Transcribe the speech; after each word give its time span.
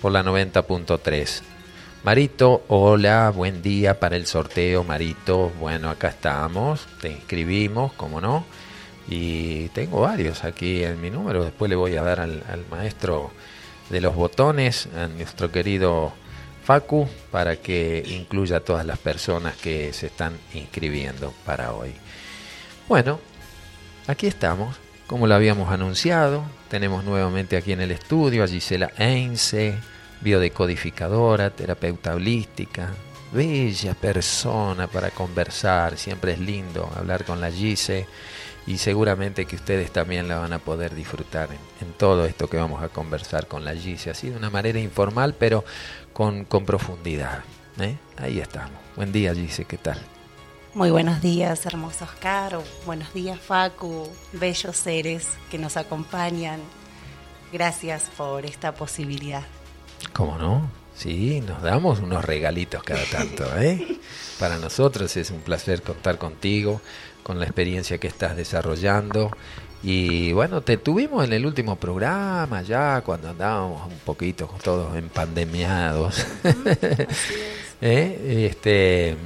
por 0.00 0.12
la 0.12 0.22
90.3. 0.22 1.42
Marito, 2.02 2.64
hola, 2.68 3.30
buen 3.30 3.60
día 3.60 4.00
para 4.00 4.16
el 4.16 4.26
sorteo, 4.26 4.84
Marito. 4.84 5.52
Bueno, 5.60 5.90
acá 5.90 6.08
estamos, 6.08 6.86
te 7.00 7.10
inscribimos, 7.10 7.92
como 7.92 8.20
no. 8.20 8.46
Y 9.08 9.68
tengo 9.68 10.00
varios 10.00 10.44
aquí 10.44 10.82
en 10.82 11.00
mi 11.00 11.10
número, 11.10 11.44
después 11.44 11.68
le 11.68 11.76
voy 11.76 11.96
a 11.96 12.02
dar 12.02 12.20
al, 12.20 12.64
maestro 12.70 13.30
de 13.90 14.00
los 14.00 14.14
botones, 14.14 14.88
a 14.96 15.08
nuestro 15.08 15.50
querido 15.50 16.12
Facu, 16.64 17.08
para 17.30 17.56
que 17.56 18.02
incluya 18.06 18.58
a 18.58 18.60
todas 18.60 18.86
las 18.86 18.98
personas 18.98 19.56
que 19.56 19.92
se 19.92 20.06
están 20.06 20.38
inscribiendo 20.54 21.34
para 21.44 21.72
hoy. 21.72 21.92
Bueno, 22.88 23.20
aquí 24.06 24.26
estamos, 24.26 24.76
como 25.06 25.26
lo 25.26 25.34
habíamos 25.34 25.70
anunciado, 25.70 26.44
tenemos 26.68 27.04
nuevamente 27.04 27.56
aquí 27.56 27.72
en 27.72 27.80
el 27.80 27.90
estudio 27.90 28.44
a 28.44 28.48
Gisela 28.48 28.92
Einse, 28.96 29.74
biodecodificadora, 30.20 31.50
terapeuta 31.50 32.14
holística, 32.14 32.90
bella 33.32 33.94
persona 33.94 34.86
para 34.86 35.10
conversar, 35.10 35.96
siempre 35.96 36.32
es 36.32 36.38
lindo 36.38 36.90
hablar 36.96 37.24
con 37.24 37.40
la 37.40 37.50
Gise 37.50 38.06
y 38.66 38.78
seguramente 38.78 39.46
que 39.46 39.56
ustedes 39.56 39.90
también 39.90 40.28
la 40.28 40.38
van 40.38 40.52
a 40.52 40.58
poder 40.58 40.94
disfrutar 40.94 41.48
en, 41.80 41.92
todo 41.94 42.24
esto 42.24 42.48
que 42.48 42.56
vamos 42.56 42.82
a 42.82 42.88
conversar 42.88 43.46
con 43.46 43.64
la 43.64 43.74
Gise, 43.74 44.10
así 44.10 44.30
de 44.30 44.36
una 44.36 44.50
manera 44.50 44.78
informal 44.78 45.34
pero 45.38 45.64
con, 46.12 46.44
con 46.44 46.64
profundidad. 46.64 47.42
¿eh? 47.78 47.96
Ahí 48.16 48.40
estamos. 48.40 48.78
Buen 48.96 49.12
día 49.12 49.34
Gise, 49.34 49.64
¿qué 49.64 49.78
tal? 49.78 49.98
Muy 50.74 50.90
buenos 50.90 51.20
días, 51.20 51.66
hermosos 51.66 52.10
Caro. 52.20 52.62
Buenos 52.86 53.12
días, 53.12 53.40
Facu. 53.40 54.08
Bellos 54.32 54.76
seres 54.76 55.28
que 55.50 55.58
nos 55.58 55.76
acompañan. 55.76 56.60
Gracias 57.52 58.04
por 58.16 58.46
esta 58.46 58.72
posibilidad. 58.72 59.42
¿Cómo 60.12 60.38
no? 60.38 60.70
Sí, 60.94 61.40
nos 61.40 61.62
damos 61.62 62.00
unos 62.00 62.24
regalitos 62.24 62.82
cada 62.82 63.04
tanto, 63.04 63.44
¿eh? 63.58 63.98
Para 64.38 64.58
nosotros 64.58 65.16
es 65.16 65.30
un 65.30 65.40
placer 65.40 65.82
contar 65.82 66.18
contigo, 66.18 66.80
con 67.22 67.38
la 67.38 67.46
experiencia 67.46 67.98
que 67.98 68.08
estás 68.08 68.36
desarrollando. 68.36 69.30
Y 69.82 70.32
bueno, 70.32 70.60
te 70.60 70.76
tuvimos 70.76 71.24
en 71.24 71.32
el 71.32 71.46
último 71.46 71.76
programa 71.76 72.60
ya, 72.62 73.00
cuando 73.00 73.30
andábamos 73.30 73.86
un 73.86 73.98
poquito 74.00 74.50
todos 74.62 74.94
empandemiados. 74.96 76.26
¿Eh? 77.80 78.48
Este, 78.50 79.16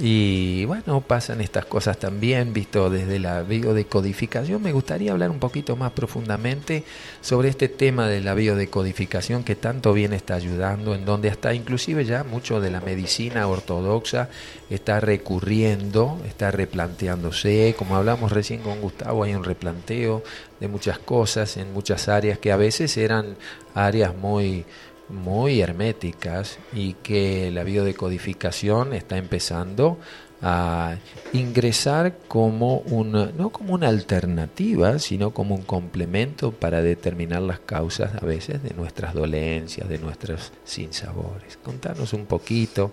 y 0.00 0.64
bueno, 0.64 1.00
pasan 1.00 1.40
estas 1.40 1.64
cosas 1.64 1.98
también, 1.98 2.52
visto 2.52 2.88
desde 2.88 3.18
la 3.18 3.42
biodecodificación. 3.42 4.62
Me 4.62 4.70
gustaría 4.70 5.10
hablar 5.10 5.30
un 5.30 5.40
poquito 5.40 5.74
más 5.74 5.90
profundamente 5.90 6.84
sobre 7.20 7.48
este 7.48 7.68
tema 7.68 8.06
de 8.06 8.20
la 8.20 8.34
biodecodificación 8.34 9.42
que 9.42 9.56
tanto 9.56 9.92
bien 9.92 10.12
está 10.12 10.36
ayudando, 10.36 10.94
en 10.94 11.04
donde 11.04 11.30
hasta 11.30 11.52
inclusive 11.52 12.04
ya 12.04 12.22
mucho 12.22 12.60
de 12.60 12.70
la 12.70 12.80
medicina 12.80 13.48
ortodoxa 13.48 14.28
está 14.70 15.00
recurriendo, 15.00 16.20
está 16.28 16.52
replanteándose. 16.52 17.74
Como 17.76 17.96
hablamos 17.96 18.30
recién 18.30 18.60
con 18.60 18.80
Gustavo, 18.80 19.24
hay 19.24 19.34
un 19.34 19.42
replanteo 19.42 20.22
de 20.60 20.68
muchas 20.68 21.00
cosas 21.00 21.56
en 21.56 21.72
muchas 21.72 22.08
áreas 22.08 22.38
que 22.38 22.52
a 22.52 22.56
veces 22.56 22.96
eran 22.96 23.36
áreas 23.74 24.14
muy 24.16 24.64
muy 25.08 25.60
herméticas 25.60 26.58
y 26.72 26.94
que 26.94 27.50
la 27.50 27.64
biodecodificación 27.64 28.92
está 28.92 29.16
empezando 29.16 29.98
a 30.40 30.96
ingresar 31.32 32.18
como 32.28 32.78
una, 32.78 33.32
no 33.36 33.50
como 33.50 33.74
una 33.74 33.88
alternativa, 33.88 34.98
sino 34.98 35.32
como 35.32 35.56
un 35.56 35.62
complemento 35.62 36.52
para 36.52 36.80
determinar 36.80 37.42
las 37.42 37.58
causas 37.58 38.14
a 38.14 38.24
veces 38.24 38.62
de 38.62 38.74
nuestras 38.74 39.14
dolencias, 39.14 39.88
de 39.88 39.98
nuestros 39.98 40.52
sinsabores. 40.64 41.56
Contanos 41.56 42.12
un 42.12 42.26
poquito 42.26 42.92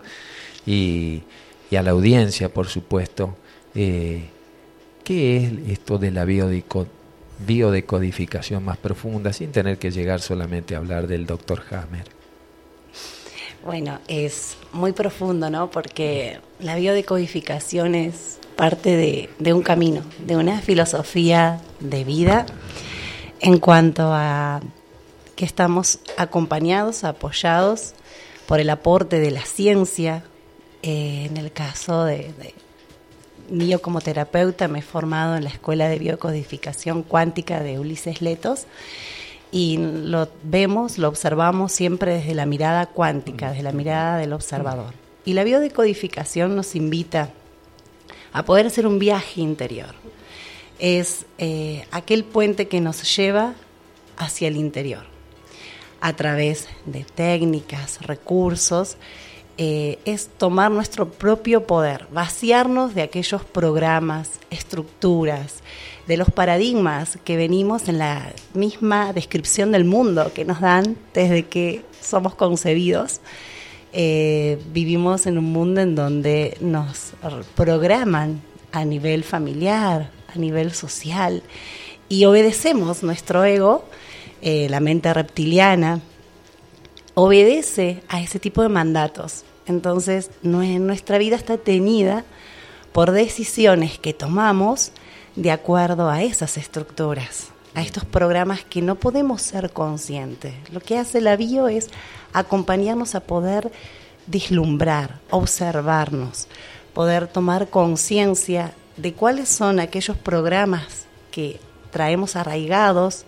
y, 0.65 1.23
a 1.77 1.81
la 1.81 1.91
audiencia, 1.91 2.49
por 2.49 2.67
supuesto, 2.67 3.35
eh, 3.75 4.29
¿qué 5.03 5.37
es 5.37 5.53
esto 5.69 5.97
de 5.97 6.11
la 6.11 6.25
biodecodificación? 6.25 7.04
Biodecodificación 7.39 8.63
más 8.63 8.77
profunda 8.77 9.33
sin 9.33 9.51
tener 9.51 9.77
que 9.77 9.91
llegar 9.91 10.21
solamente 10.21 10.75
a 10.75 10.79
hablar 10.79 11.07
del 11.07 11.25
doctor 11.25 11.63
Hammer. 11.71 12.05
Bueno, 13.65 13.99
es 14.07 14.57
muy 14.73 14.91
profundo, 14.91 15.49
¿no? 15.49 15.71
Porque 15.71 16.39
la 16.59 16.75
biodecodificación 16.75 17.95
es 17.95 18.39
parte 18.55 19.27
de, 19.39 19.53
un 19.53 19.63
camino, 19.63 20.01
de 20.19 20.37
una 20.37 20.61
filosofía 20.61 21.61
de 21.79 22.03
vida 22.03 22.45
en 23.39 23.57
cuanto 23.59 24.13
a 24.13 24.61
que 25.35 25.45
estamos 25.45 25.99
acompañados, 26.15 27.03
apoyados 27.03 27.93
por 28.45 28.59
el 28.59 28.69
aporte 28.69 29.19
de 29.19 29.31
la 29.31 29.41
ciencia, 29.41 30.23
eh, 30.83 31.27
en 31.29 31.37
el 31.37 31.51
caso 31.51 32.05
de, 32.05 32.33
mío 33.49 33.81
como 33.81 34.01
terapeuta 34.01 34.67
me 34.67 34.79
he 34.79 34.81
formado 34.81 35.35
en 35.35 35.43
la 35.43 35.49
Escuela 35.49 35.87
de 35.87 35.99
Biocodificación 35.99 37.03
Cuántica 37.03 37.61
de 37.61 37.79
Ulises 37.79 38.21
Letos 38.21 38.65
y 39.51 39.77
lo 39.77 40.27
vemos, 40.43 40.97
lo 40.97 41.07
observamos 41.07 41.71
siempre 41.71 42.15
desde 42.15 42.33
la 42.33 42.45
mirada 42.45 42.87
cuántica, 42.87 43.51
desde 43.51 43.63
la 43.63 43.71
mirada 43.71 44.17
del 44.17 44.33
observador. 44.33 44.93
Y 45.23 45.33
la 45.33 45.43
biodecodificación 45.43 46.55
nos 46.55 46.75
invita 46.75 47.29
a 48.33 48.43
poder 48.43 48.67
hacer 48.67 48.85
un 48.85 48.99
viaje 48.99 49.41
interior. 49.41 49.95
Es 50.77 51.25
eh, 51.37 51.87
aquel 51.91 52.25
puente 52.25 52.67
que 52.67 52.81
nos 52.81 53.15
lleva 53.15 53.53
hacia 54.17 54.49
el 54.49 54.57
interior 54.57 55.05
a 56.01 56.13
través 56.13 56.67
de 56.85 57.05
técnicas, 57.05 58.01
recursos 58.01 58.97
eh, 59.57 59.99
es 60.05 60.27
tomar 60.27 60.69
nuestro 60.69 61.09
propio 61.09 61.65
poder, 61.65 62.07
vaciarnos 62.11 62.93
de 62.93 63.03
aquellos 63.03 63.43
programas, 63.45 64.31
estructuras, 64.49 65.63
de 66.07 66.17
los 66.17 66.29
paradigmas 66.29 67.17
que 67.23 67.37
venimos 67.37 67.87
en 67.87 67.99
la 67.99 68.33
misma 68.53 69.13
descripción 69.13 69.71
del 69.71 69.85
mundo 69.85 70.31
que 70.33 70.45
nos 70.45 70.59
dan 70.59 70.97
desde 71.13 71.43
que 71.43 71.83
somos 72.01 72.35
concebidos. 72.35 73.21
Eh, 73.93 74.59
vivimos 74.73 75.25
en 75.25 75.37
un 75.37 75.51
mundo 75.51 75.81
en 75.81 75.95
donde 75.95 76.57
nos 76.59 77.13
programan 77.55 78.41
a 78.71 78.83
nivel 78.83 79.23
familiar, 79.23 80.11
a 80.33 80.37
nivel 80.37 80.73
social, 80.73 81.43
y 82.09 82.25
obedecemos 82.25 83.03
nuestro 83.03 83.45
ego, 83.45 83.85
eh, 84.41 84.67
la 84.69 84.81
mente 84.81 85.13
reptiliana, 85.13 86.01
obedece 87.15 88.03
a 88.07 88.21
ese 88.21 88.39
tipo 88.39 88.61
de 88.61 88.69
mandatos. 88.69 89.43
Entonces, 89.65 90.29
nuestra 90.43 91.17
vida 91.17 91.35
está 91.35 91.57
tenida 91.57 92.23
por 92.93 93.11
decisiones 93.11 93.97
que 93.97 94.13
tomamos 94.13 94.91
de 95.35 95.51
acuerdo 95.51 96.09
a 96.09 96.21
esas 96.21 96.57
estructuras, 96.57 97.49
a 97.73 97.81
estos 97.81 98.05
programas 98.05 98.63
que 98.63 98.81
no 98.81 98.95
podemos 98.95 99.41
ser 99.41 99.71
conscientes. 99.71 100.53
Lo 100.71 100.79
que 100.79 100.97
hace 100.97 101.19
la 101.19 101.35
bio 101.35 101.67
es 101.67 101.89
acompañarnos 102.31 103.15
a 103.15 103.21
poder 103.21 103.71
vislumbrar, 104.27 105.19
observarnos, 105.29 106.47
poder 106.93 107.27
tomar 107.27 107.69
conciencia 107.69 108.73
de 108.97 109.13
cuáles 109.13 109.49
son 109.49 109.79
aquellos 109.79 110.17
programas 110.17 111.05
que 111.31 111.59
traemos 111.91 112.35
arraigados 112.35 113.25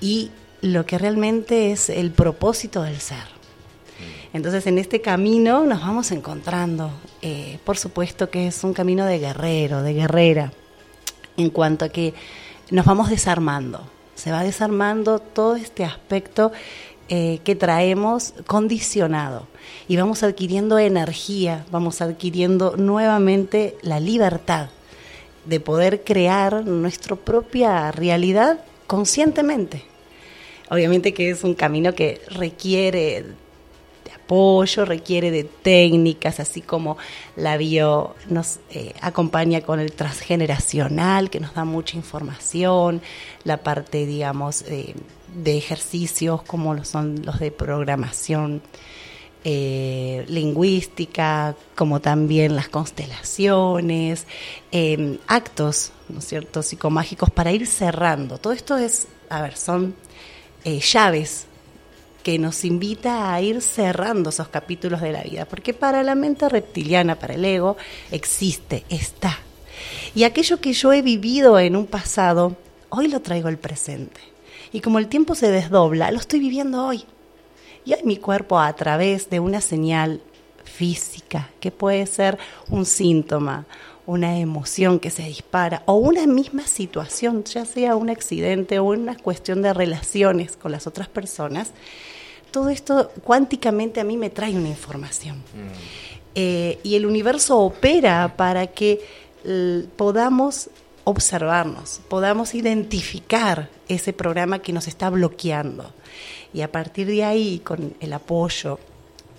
y 0.00 0.30
lo 0.62 0.86
que 0.86 0.96
realmente 0.96 1.72
es 1.72 1.90
el 1.90 2.12
propósito 2.12 2.82
del 2.82 2.98
ser. 2.98 3.42
Entonces 4.32 4.66
en 4.66 4.78
este 4.78 5.00
camino 5.00 5.66
nos 5.66 5.80
vamos 5.80 6.10
encontrando. 6.12 6.90
Eh, 7.20 7.58
por 7.64 7.76
supuesto 7.76 8.30
que 8.30 8.46
es 8.46 8.64
un 8.64 8.72
camino 8.72 9.04
de 9.04 9.18
guerrero, 9.18 9.82
de 9.82 9.92
guerrera, 9.92 10.52
en 11.36 11.50
cuanto 11.50 11.84
a 11.84 11.88
que 11.90 12.14
nos 12.70 12.86
vamos 12.86 13.10
desarmando. 13.10 13.82
Se 14.14 14.30
va 14.30 14.42
desarmando 14.42 15.18
todo 15.18 15.56
este 15.56 15.84
aspecto 15.84 16.52
eh, 17.08 17.40
que 17.44 17.56
traemos 17.56 18.32
condicionado 18.46 19.48
y 19.88 19.96
vamos 19.96 20.22
adquiriendo 20.22 20.78
energía, 20.78 21.66
vamos 21.70 22.00
adquiriendo 22.00 22.76
nuevamente 22.76 23.76
la 23.82 24.00
libertad 24.00 24.68
de 25.44 25.60
poder 25.60 26.04
crear 26.04 26.64
nuestra 26.64 27.16
propia 27.16 27.90
realidad 27.90 28.60
conscientemente. 28.86 29.91
Obviamente 30.72 31.12
que 31.12 31.28
es 31.28 31.44
un 31.44 31.52
camino 31.52 31.94
que 31.94 32.22
requiere 32.28 33.24
de 34.04 34.12
apoyo, 34.16 34.86
requiere 34.86 35.30
de 35.30 35.44
técnicas, 35.44 36.40
así 36.40 36.62
como 36.62 36.96
la 37.36 37.58
bio 37.58 38.14
nos 38.30 38.58
eh, 38.70 38.94
acompaña 39.02 39.60
con 39.60 39.80
el 39.80 39.92
transgeneracional, 39.92 41.28
que 41.28 41.40
nos 41.40 41.52
da 41.52 41.66
mucha 41.66 41.98
información, 41.98 43.02
la 43.44 43.58
parte, 43.58 44.06
digamos, 44.06 44.64
de 44.64 45.58
ejercicios 45.58 46.40
como 46.40 46.72
lo 46.72 46.86
son 46.86 47.20
los 47.22 47.38
de 47.38 47.50
programación. 47.50 48.62
Eh, 49.44 50.24
lingüística, 50.28 51.56
como 51.74 52.00
también 52.00 52.54
las 52.54 52.68
constelaciones, 52.68 54.24
eh, 54.70 55.18
actos, 55.26 55.90
¿no 56.08 56.20
es 56.20 56.26
cierto?, 56.26 56.62
psicomágicos 56.62 57.28
para 57.28 57.50
ir 57.50 57.66
cerrando. 57.66 58.38
Todo 58.38 58.52
esto 58.52 58.78
es, 58.78 59.08
a 59.28 59.42
ver, 59.42 59.56
son 59.56 59.96
eh, 60.64 60.80
llaves 60.80 61.46
que 62.22 62.38
nos 62.38 62.64
invita 62.64 63.34
a 63.34 63.40
ir 63.40 63.60
cerrando 63.60 64.30
esos 64.30 64.48
capítulos 64.48 65.00
de 65.00 65.12
la 65.12 65.22
vida, 65.22 65.44
porque 65.44 65.74
para 65.74 66.02
la 66.02 66.14
mente 66.14 66.48
reptiliana, 66.48 67.16
para 67.16 67.34
el 67.34 67.44
ego, 67.44 67.76
existe, 68.10 68.84
está. 68.88 69.38
Y 70.14 70.24
aquello 70.24 70.60
que 70.60 70.72
yo 70.72 70.92
he 70.92 71.02
vivido 71.02 71.58
en 71.58 71.74
un 71.74 71.86
pasado, 71.86 72.56
hoy 72.90 73.08
lo 73.08 73.20
traigo 73.20 73.48
al 73.48 73.58
presente. 73.58 74.20
Y 74.72 74.80
como 74.80 74.98
el 74.98 75.08
tiempo 75.08 75.34
se 75.34 75.50
desdobla, 75.50 76.10
lo 76.10 76.18
estoy 76.18 76.38
viviendo 76.38 76.86
hoy. 76.86 77.04
Y 77.84 77.94
hoy 77.94 78.00
mi 78.04 78.16
cuerpo 78.16 78.58
a 78.58 78.72
través 78.74 79.28
de 79.28 79.40
una 79.40 79.60
señal 79.60 80.20
física, 80.64 81.50
que 81.60 81.70
puede 81.70 82.06
ser 82.06 82.38
un 82.70 82.86
síntoma, 82.86 83.66
una 84.06 84.38
emoción 84.38 84.98
que 84.98 85.10
se 85.10 85.22
dispara 85.22 85.82
o 85.86 85.94
una 85.94 86.26
misma 86.26 86.66
situación, 86.66 87.44
ya 87.44 87.64
sea 87.64 87.96
un 87.96 88.10
accidente 88.10 88.78
o 88.78 88.84
una 88.84 89.16
cuestión 89.16 89.62
de 89.62 89.72
relaciones 89.72 90.56
con 90.56 90.72
las 90.72 90.86
otras 90.86 91.08
personas, 91.08 91.70
todo 92.50 92.68
esto 92.68 93.10
cuánticamente 93.24 94.00
a 94.00 94.04
mí 94.04 94.16
me 94.16 94.30
trae 94.30 94.54
una 94.54 94.68
información. 94.68 95.38
Mm. 95.38 96.12
Eh, 96.34 96.78
y 96.82 96.96
el 96.96 97.06
universo 97.06 97.58
opera 97.58 98.34
para 98.36 98.66
que 98.66 99.00
podamos 99.96 100.70
observarnos, 101.04 102.00
podamos 102.08 102.54
identificar 102.54 103.68
ese 103.88 104.12
programa 104.12 104.60
que 104.60 104.72
nos 104.72 104.86
está 104.86 105.10
bloqueando. 105.10 105.92
Y 106.54 106.60
a 106.60 106.70
partir 106.70 107.06
de 107.06 107.24
ahí, 107.24 107.58
con 107.60 107.94
el 108.00 108.12
apoyo 108.12 108.78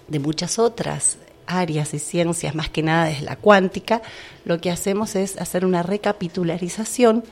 de 0.07 0.19
muchas 0.19 0.59
otras 0.59 1.17
áreas 1.47 1.93
y 1.93 1.99
ciencias, 1.99 2.55
más 2.55 2.69
que 2.69 2.83
nada 2.83 3.05
desde 3.05 3.25
la 3.25 3.35
cuántica, 3.35 4.01
lo 4.45 4.59
que 4.59 4.71
hacemos 4.71 5.15
es 5.15 5.37
hacer 5.37 5.65
una 5.65 5.83
recapitularización 5.83 7.23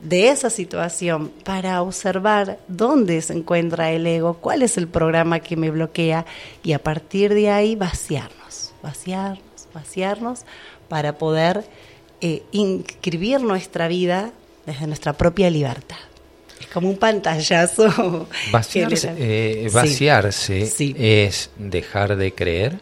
de 0.00 0.28
esa 0.28 0.50
situación 0.50 1.30
para 1.44 1.80
observar 1.82 2.58
dónde 2.68 3.20
se 3.22 3.32
encuentra 3.32 3.90
el 3.90 4.06
ego, 4.06 4.34
cuál 4.34 4.62
es 4.62 4.76
el 4.76 4.86
programa 4.86 5.40
que 5.40 5.56
me 5.56 5.70
bloquea 5.70 6.26
y 6.62 6.72
a 6.72 6.78
partir 6.78 7.32
de 7.32 7.50
ahí 7.50 7.74
vaciarnos, 7.74 8.72
vaciarnos, 8.82 9.68
vaciarnos 9.72 10.40
para 10.88 11.16
poder 11.16 11.64
eh, 12.20 12.42
inscribir 12.52 13.40
nuestra 13.40 13.88
vida 13.88 14.32
desde 14.66 14.86
nuestra 14.86 15.14
propia 15.14 15.50
libertad. 15.50 15.96
Es 16.60 16.66
como 16.68 16.88
un 16.88 16.96
pantallazo. 16.96 18.28
Vaciarse, 18.52 19.14
eh, 19.18 19.68
vaciarse 19.72 20.62
es 20.62 21.50
dejar 21.58 22.16
de 22.16 22.32
creer. 22.32 22.78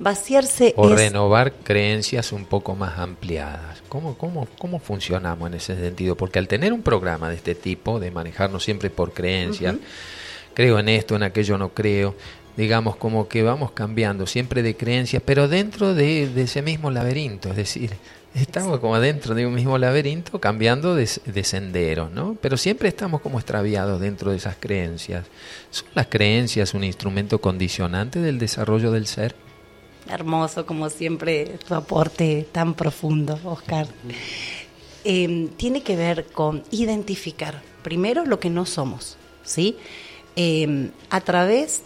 Vaciarse 0.00 0.72
o 0.76 0.88
renovar 0.88 1.52
creencias 1.52 2.32
un 2.32 2.46
poco 2.46 2.74
más 2.74 2.98
ampliadas. 2.98 3.82
¿Cómo, 3.90 4.16
cómo, 4.16 4.48
¿Cómo 4.58 4.78
funcionamos 4.78 5.46
en 5.48 5.54
ese 5.58 5.76
sentido? 5.76 6.16
Porque 6.16 6.38
al 6.38 6.48
tener 6.48 6.72
un 6.72 6.80
programa 6.80 7.28
de 7.28 7.36
este 7.36 7.54
tipo, 7.54 8.00
de 8.00 8.10
manejarnos 8.10 8.64
siempre 8.64 8.88
por 8.88 9.12
creencias, 9.12 9.76
creo 10.54 10.78
en 10.78 10.88
esto, 10.88 11.16
en 11.16 11.22
aquello 11.22 11.58
no 11.58 11.74
creo, 11.74 12.14
digamos 12.56 12.96
como 12.96 13.28
que 13.28 13.42
vamos 13.42 13.72
cambiando 13.72 14.26
siempre 14.26 14.62
de 14.62 14.74
creencias, 14.74 15.22
pero 15.22 15.48
dentro 15.48 15.92
de, 15.92 16.30
ese 16.42 16.62
mismo 16.62 16.90
laberinto, 16.90 17.50
es 17.50 17.56
decir, 17.56 17.90
estamos 18.34 18.80
como 18.80 18.98
dentro 19.00 19.34
de 19.34 19.46
un 19.46 19.54
mismo 19.54 19.76
laberinto 19.76 20.40
cambiando 20.40 20.94
de, 20.94 21.10
de 21.26 21.44
senderos, 21.44 22.10
¿no? 22.10 22.38
Pero 22.40 22.56
siempre 22.56 22.88
estamos 22.88 23.20
como 23.20 23.38
extraviados 23.38 24.00
dentro 24.00 24.30
de 24.30 24.38
esas 24.38 24.56
creencias. 24.58 25.26
¿Son 25.70 25.88
las 25.92 26.06
creencias 26.06 26.72
un 26.72 26.84
instrumento 26.84 27.38
condicionante 27.38 28.18
del 28.18 28.38
desarrollo 28.38 28.92
del 28.92 29.06
ser? 29.06 29.34
Hermoso, 30.10 30.66
como 30.66 30.90
siempre, 30.90 31.58
tu 31.66 31.74
aporte 31.74 32.46
tan 32.50 32.74
profundo, 32.74 33.38
Oscar. 33.44 33.86
Em, 35.04 35.48
tiene 35.48 35.82
que 35.82 35.96
ver 35.96 36.26
con 36.26 36.64
identificar 36.72 37.62
primero 37.82 38.24
lo 38.24 38.40
que 38.40 38.50
no 38.50 38.66
somos, 38.66 39.16
¿sí? 39.44 39.76
Em, 40.34 40.90
a 41.10 41.20
través 41.20 41.82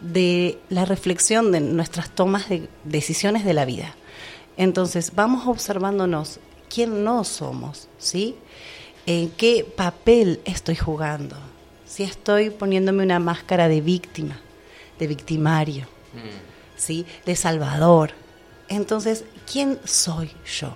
de 0.00 0.58
la 0.70 0.86
reflexión 0.86 1.52
de 1.52 1.60
nuestras 1.60 2.10
tomas 2.10 2.48
de 2.48 2.68
decisiones 2.84 3.44
de 3.44 3.54
la 3.54 3.66
vida. 3.66 3.94
Entonces, 4.56 5.12
vamos 5.14 5.46
observándonos 5.46 6.40
quién 6.68 7.04
no 7.04 7.24
somos, 7.24 7.88
¿sí? 7.98 8.34
En 9.06 9.30
qué 9.30 9.64
papel 9.64 10.40
estoy 10.44 10.76
jugando. 10.76 11.36
Si 11.86 12.02
estoy 12.02 12.50
poniéndome 12.50 13.02
una 13.02 13.18
máscara 13.18 13.68
de 13.68 13.80
víctima, 13.80 14.40
de 14.98 15.06
victimario. 15.06 15.84
Mm. 16.14 16.49
¿Sí? 16.80 17.06
de 17.26 17.36
Salvador. 17.36 18.12
Entonces, 18.68 19.24
¿quién 19.50 19.78
soy 19.84 20.30
yo? 20.46 20.74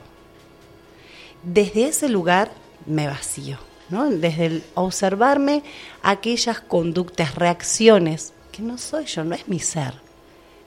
Desde 1.43 1.89
ese 1.89 2.09
lugar 2.09 2.53
me 2.87 3.07
vacío, 3.07 3.59
¿no? 3.89 4.09
desde 4.11 4.47
el 4.47 4.65
observarme 4.75 5.63
aquellas 6.03 6.61
conductas, 6.61 7.35
reacciones, 7.35 8.33
que 8.53 8.63
no 8.63 8.79
soy 8.79 9.07
yo, 9.07 9.25
no 9.25 9.35
es 9.35 9.49
mi 9.49 9.59
ser, 9.59 9.95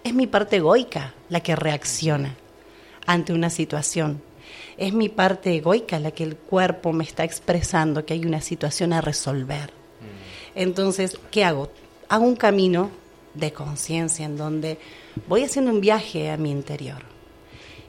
es 0.04 0.14
mi 0.14 0.28
parte 0.28 0.58
egoica 0.58 1.14
la 1.30 1.42
que 1.42 1.56
reacciona 1.56 2.36
ante 3.06 3.34
una 3.34 3.50
situación. 3.50 4.22
Es 4.78 4.94
mi 4.94 5.10
parte 5.10 5.56
egoica 5.56 6.00
la 6.00 6.12
que 6.12 6.24
el 6.24 6.36
cuerpo 6.36 6.94
me 6.94 7.04
está 7.04 7.24
expresando 7.24 8.06
que 8.06 8.14
hay 8.14 8.26
una 8.26 8.42
situación 8.42 8.94
a 8.94 9.02
resolver. 9.02 9.72
Mm. 9.72 10.60
Entonces, 10.60 11.18
¿qué 11.32 11.44
hago? 11.44 11.70
Hago 12.10 12.26
un 12.26 12.36
camino 12.36 12.92
de 13.38 13.54
conciencia 13.54 14.26
en 14.26 14.38
donde 14.38 14.78
voy 15.28 15.44
haciendo 15.44 15.72
un 15.72 15.82
viaje 15.82 16.30
a 16.30 16.38
mi 16.38 16.52
interior. 16.52 17.04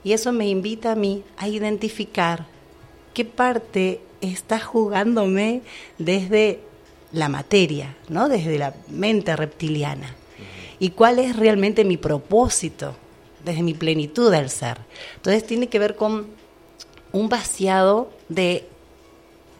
Y 0.04 0.12
eso 0.12 0.32
me 0.32 0.48
invita 0.48 0.92
a 0.92 0.96
mí 0.96 1.24
a 1.36 1.48
identificar 1.48 2.46
qué 3.14 3.24
parte 3.24 4.00
está 4.20 4.60
jugándome 4.60 5.62
desde 5.98 6.60
la 7.12 7.28
materia, 7.28 7.96
¿no? 8.08 8.28
Desde 8.28 8.58
la 8.58 8.74
mente 8.88 9.34
reptiliana. 9.34 10.14
Y 10.78 10.90
cuál 10.90 11.18
es 11.18 11.36
realmente 11.36 11.84
mi 11.84 11.96
propósito 11.96 12.94
desde 13.44 13.62
mi 13.62 13.74
plenitud 13.74 14.30
del 14.30 14.50
ser. 14.50 14.78
Entonces 15.16 15.46
tiene 15.46 15.68
que 15.68 15.78
ver 15.78 15.96
con 15.96 16.26
un 17.12 17.28
vaciado 17.28 18.10
de 18.28 18.66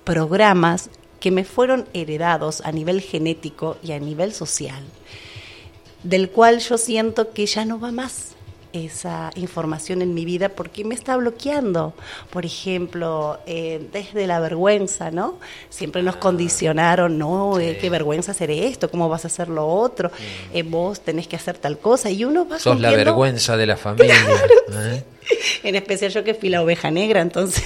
programas 0.05 0.91
que 1.21 1.31
me 1.31 1.45
fueron 1.45 1.89
heredados 1.95 2.61
a 2.61 2.71
nivel 2.71 3.01
genético 3.01 3.77
y 3.83 3.93
a 3.93 3.99
nivel 3.99 4.33
social 4.33 4.85
del 6.03 6.31
cual 6.31 6.61
yo 6.61 6.79
siento 6.79 7.33
que 7.33 7.47
ya 7.47 7.65
no 7.65 7.79
va 7.81 7.93
más 7.93 8.37
esa 8.73 9.31
información 9.35 10.03
en 10.03 10.15
mi 10.15 10.25
vida 10.25 10.51
porque 10.51 10.85
me 10.85 10.95
está 10.95 11.17
bloqueando. 11.17 11.95
Por 12.31 12.45
ejemplo, 12.45 13.39
eh, 13.47 13.87
desde 13.93 14.27
la 14.27 14.41
vergüenza, 14.41 15.11
¿no? 15.11 15.39
Siempre 15.71 16.03
nos 16.03 16.17
condicionaron, 16.17 17.19
no, 17.19 17.59
eh, 17.59 17.79
qué 17.81 17.91
vergüenza 17.91 18.33
hacer 18.33 18.51
esto, 18.51 18.91
cómo 18.91 19.09
vas 19.09 19.25
a 19.25 19.29
hacer 19.29 19.49
lo 19.49 19.67
otro, 19.67 20.11
eh, 20.53 20.63
vos 20.63 21.01
tenés 21.01 21.27
que 21.27 21.37
hacer 21.37 21.59
tal 21.59 21.79
cosa 21.79 22.11
y 22.11 22.25
uno 22.25 22.47
va 22.47 22.59
Sos 22.59 22.81
la 22.81 22.91
vergüenza 22.91 23.57
de 23.57 23.67
la 23.67 23.77
familia. 23.77 24.15
En 25.63 25.75
especial 25.75 26.11
yo 26.11 26.25
que 26.25 26.33
fui 26.33 26.49
la 26.49 26.63
oveja 26.63 26.91
negra, 26.91 27.21
entonces. 27.21 27.63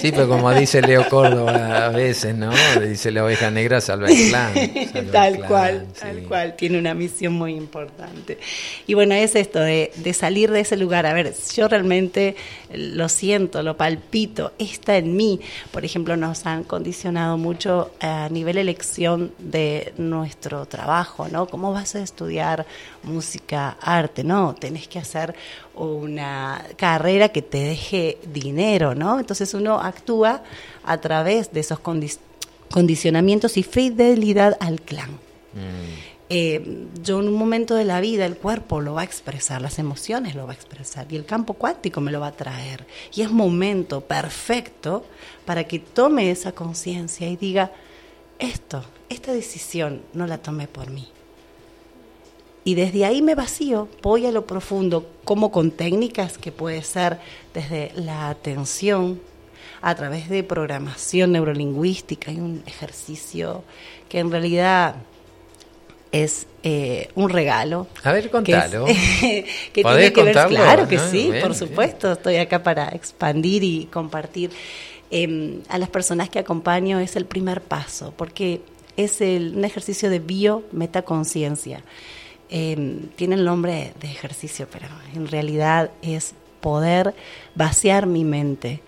Sí, 0.00 0.10
pero 0.12 0.28
como 0.28 0.52
dice 0.52 0.82
Leo 0.82 1.08
Córdoba 1.08 1.86
a 1.86 1.88
veces, 1.88 2.34
¿no? 2.34 2.50
Dice 2.80 3.10
la 3.10 3.24
oveja 3.24 3.50
negra 3.50 3.80
salva 3.80 4.08
el 4.08 4.28
clan. 4.28 4.54
tal 5.12 5.44
cual, 5.46 5.86
tal 5.98 6.22
cual. 6.24 6.56
Tiene 6.56 6.78
una 6.78 6.94
misión 6.94 7.34
muy 7.34 7.54
importante. 7.54 8.38
Y 8.86 8.94
bueno, 8.94 9.14
es 9.14 9.34
esto 9.34 9.60
de, 9.60 9.92
de 9.96 10.12
salir 10.12 10.50
de 10.50 10.60
ese 10.60 10.76
lugar. 10.76 11.06
A 11.06 11.12
ver, 11.12 11.32
yo 11.54 11.68
realmente 11.68 12.36
lo 12.74 13.08
siento, 13.08 13.62
lo 13.62 13.76
palpito, 13.76 14.52
está 14.58 14.96
en 14.96 15.16
mí. 15.16 15.40
Por 15.70 15.84
ejemplo, 15.84 16.16
nos 16.16 16.46
han 16.46 16.64
condicionado 16.64 17.38
mucho 17.38 17.92
a 18.00 18.28
nivel 18.30 18.58
elección 18.58 19.32
de 19.38 19.92
nuestro 19.96 20.66
trabajo, 20.66 21.28
¿no? 21.28 21.46
¿Cómo 21.46 21.72
vas 21.72 21.94
a 21.94 22.02
estudiar 22.02 22.66
música, 23.04 23.76
arte? 23.80 24.24
No, 24.24 24.54
tenés 24.54 24.88
que 24.88 24.98
hacer 24.98 25.34
una 25.74 26.64
carrera 26.76 27.28
que 27.28 27.42
te 27.42 27.58
deje 27.58 28.18
dinero, 28.32 28.94
¿no? 28.94 29.18
Entonces 29.18 29.54
uno 29.54 29.80
actúa 29.80 30.42
a 30.84 31.00
través 31.00 31.52
de 31.52 31.60
esos 31.60 31.78
condicionamientos 32.70 33.56
y 33.56 33.62
fidelidad 33.62 34.56
al 34.60 34.80
clan. 34.80 35.12
Mm. 35.52 36.14
Eh, 36.30 36.86
yo 37.02 37.20
en 37.20 37.28
un 37.28 37.34
momento 37.34 37.74
de 37.74 37.84
la 37.84 38.00
vida 38.00 38.24
el 38.24 38.36
cuerpo 38.36 38.80
lo 38.80 38.94
va 38.94 39.02
a 39.02 39.04
expresar, 39.04 39.60
las 39.60 39.78
emociones 39.78 40.34
lo 40.34 40.46
va 40.46 40.52
a 40.52 40.54
expresar 40.54 41.06
y 41.12 41.16
el 41.16 41.26
campo 41.26 41.54
cuántico 41.54 42.00
me 42.00 42.10
lo 42.10 42.20
va 42.20 42.28
a 42.28 42.32
traer. 42.32 42.86
Y 43.14 43.22
es 43.22 43.30
momento 43.30 44.00
perfecto 44.00 45.04
para 45.44 45.64
que 45.64 45.78
tome 45.78 46.30
esa 46.30 46.52
conciencia 46.52 47.28
y 47.28 47.36
diga, 47.36 47.70
esto, 48.38 48.82
esta 49.08 49.32
decisión 49.32 50.02
no 50.12 50.26
la 50.26 50.38
tomé 50.38 50.66
por 50.66 50.90
mí. 50.90 51.08
Y 52.64 52.74
desde 52.74 53.04
ahí 53.04 53.20
me 53.20 53.34
vacío, 53.34 53.88
voy 54.02 54.26
a 54.26 54.32
lo 54.32 54.46
profundo, 54.46 55.06
como 55.24 55.52
con 55.52 55.70
técnicas 55.70 56.38
que 56.38 56.50
puede 56.50 56.82
ser 56.82 57.18
desde 57.52 57.92
la 57.94 58.30
atención, 58.30 59.20
a 59.82 59.94
través 59.94 60.30
de 60.30 60.42
programación 60.42 61.32
neurolingüística, 61.32 62.30
hay 62.30 62.40
un 62.40 62.62
ejercicio 62.66 63.64
que 64.08 64.18
en 64.18 64.30
realidad 64.30 64.96
es 66.10 66.46
eh, 66.62 67.08
un 67.16 67.28
regalo. 67.28 67.86
A 68.02 68.12
ver, 68.12 68.30
contalo. 68.30 68.86
Que, 69.20 69.44
tiene 69.74 70.12
que 70.12 70.22
ver, 70.22 70.46
claro 70.48 70.88
que 70.88 70.98
sí, 70.98 71.32
por 71.42 71.54
supuesto, 71.54 72.12
estoy 72.12 72.36
acá 72.36 72.62
para 72.62 72.88
expandir 72.88 73.62
y 73.62 73.86
compartir. 73.92 74.50
Em, 75.10 75.60
a 75.68 75.76
las 75.76 75.90
personas 75.90 76.30
que 76.30 76.38
acompaño 76.38 76.98
es 76.98 77.16
el 77.16 77.26
primer 77.26 77.60
paso, 77.60 78.14
porque 78.16 78.62
es 78.96 79.20
el, 79.20 79.54
un 79.56 79.64
ejercicio 79.64 80.08
de 80.08 80.18
bio-metaconciencia. 80.18 81.82
Em, 82.56 83.08
tiene 83.16 83.34
el 83.34 83.44
nombre 83.44 83.94
de 84.00 84.08
ejercicio, 84.08 84.68
pero 84.70 84.86
en 85.12 85.26
realidad 85.26 85.90
es 86.02 86.34
poder 86.60 87.12
vaciar 87.56 88.06
mi 88.06 88.22
mente. 88.22 88.80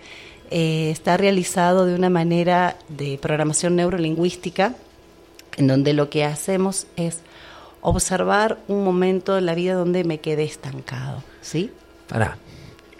Eh, 0.51 0.89
está 0.89 1.17
realizado 1.17 1.85
de 1.85 1.93
una 1.93 2.09
manera 2.09 2.77
de 2.87 3.19
programación 3.21 3.75
neurolingüística, 3.75 4.73
en 5.57 5.67
donde 5.67 5.91
lo 5.91 6.09
que 6.09 6.23
hacemos 6.23 6.87
es 6.95 7.19
observar 7.81 8.57
un 8.69 8.85
momento 8.85 9.37
en 9.37 9.45
la 9.45 9.53
vida 9.53 9.73
donde 9.73 10.05
me 10.05 10.19
quedé 10.21 10.45
estancado, 10.45 11.21
¿sí? 11.41 11.69
Pará, 12.07 12.37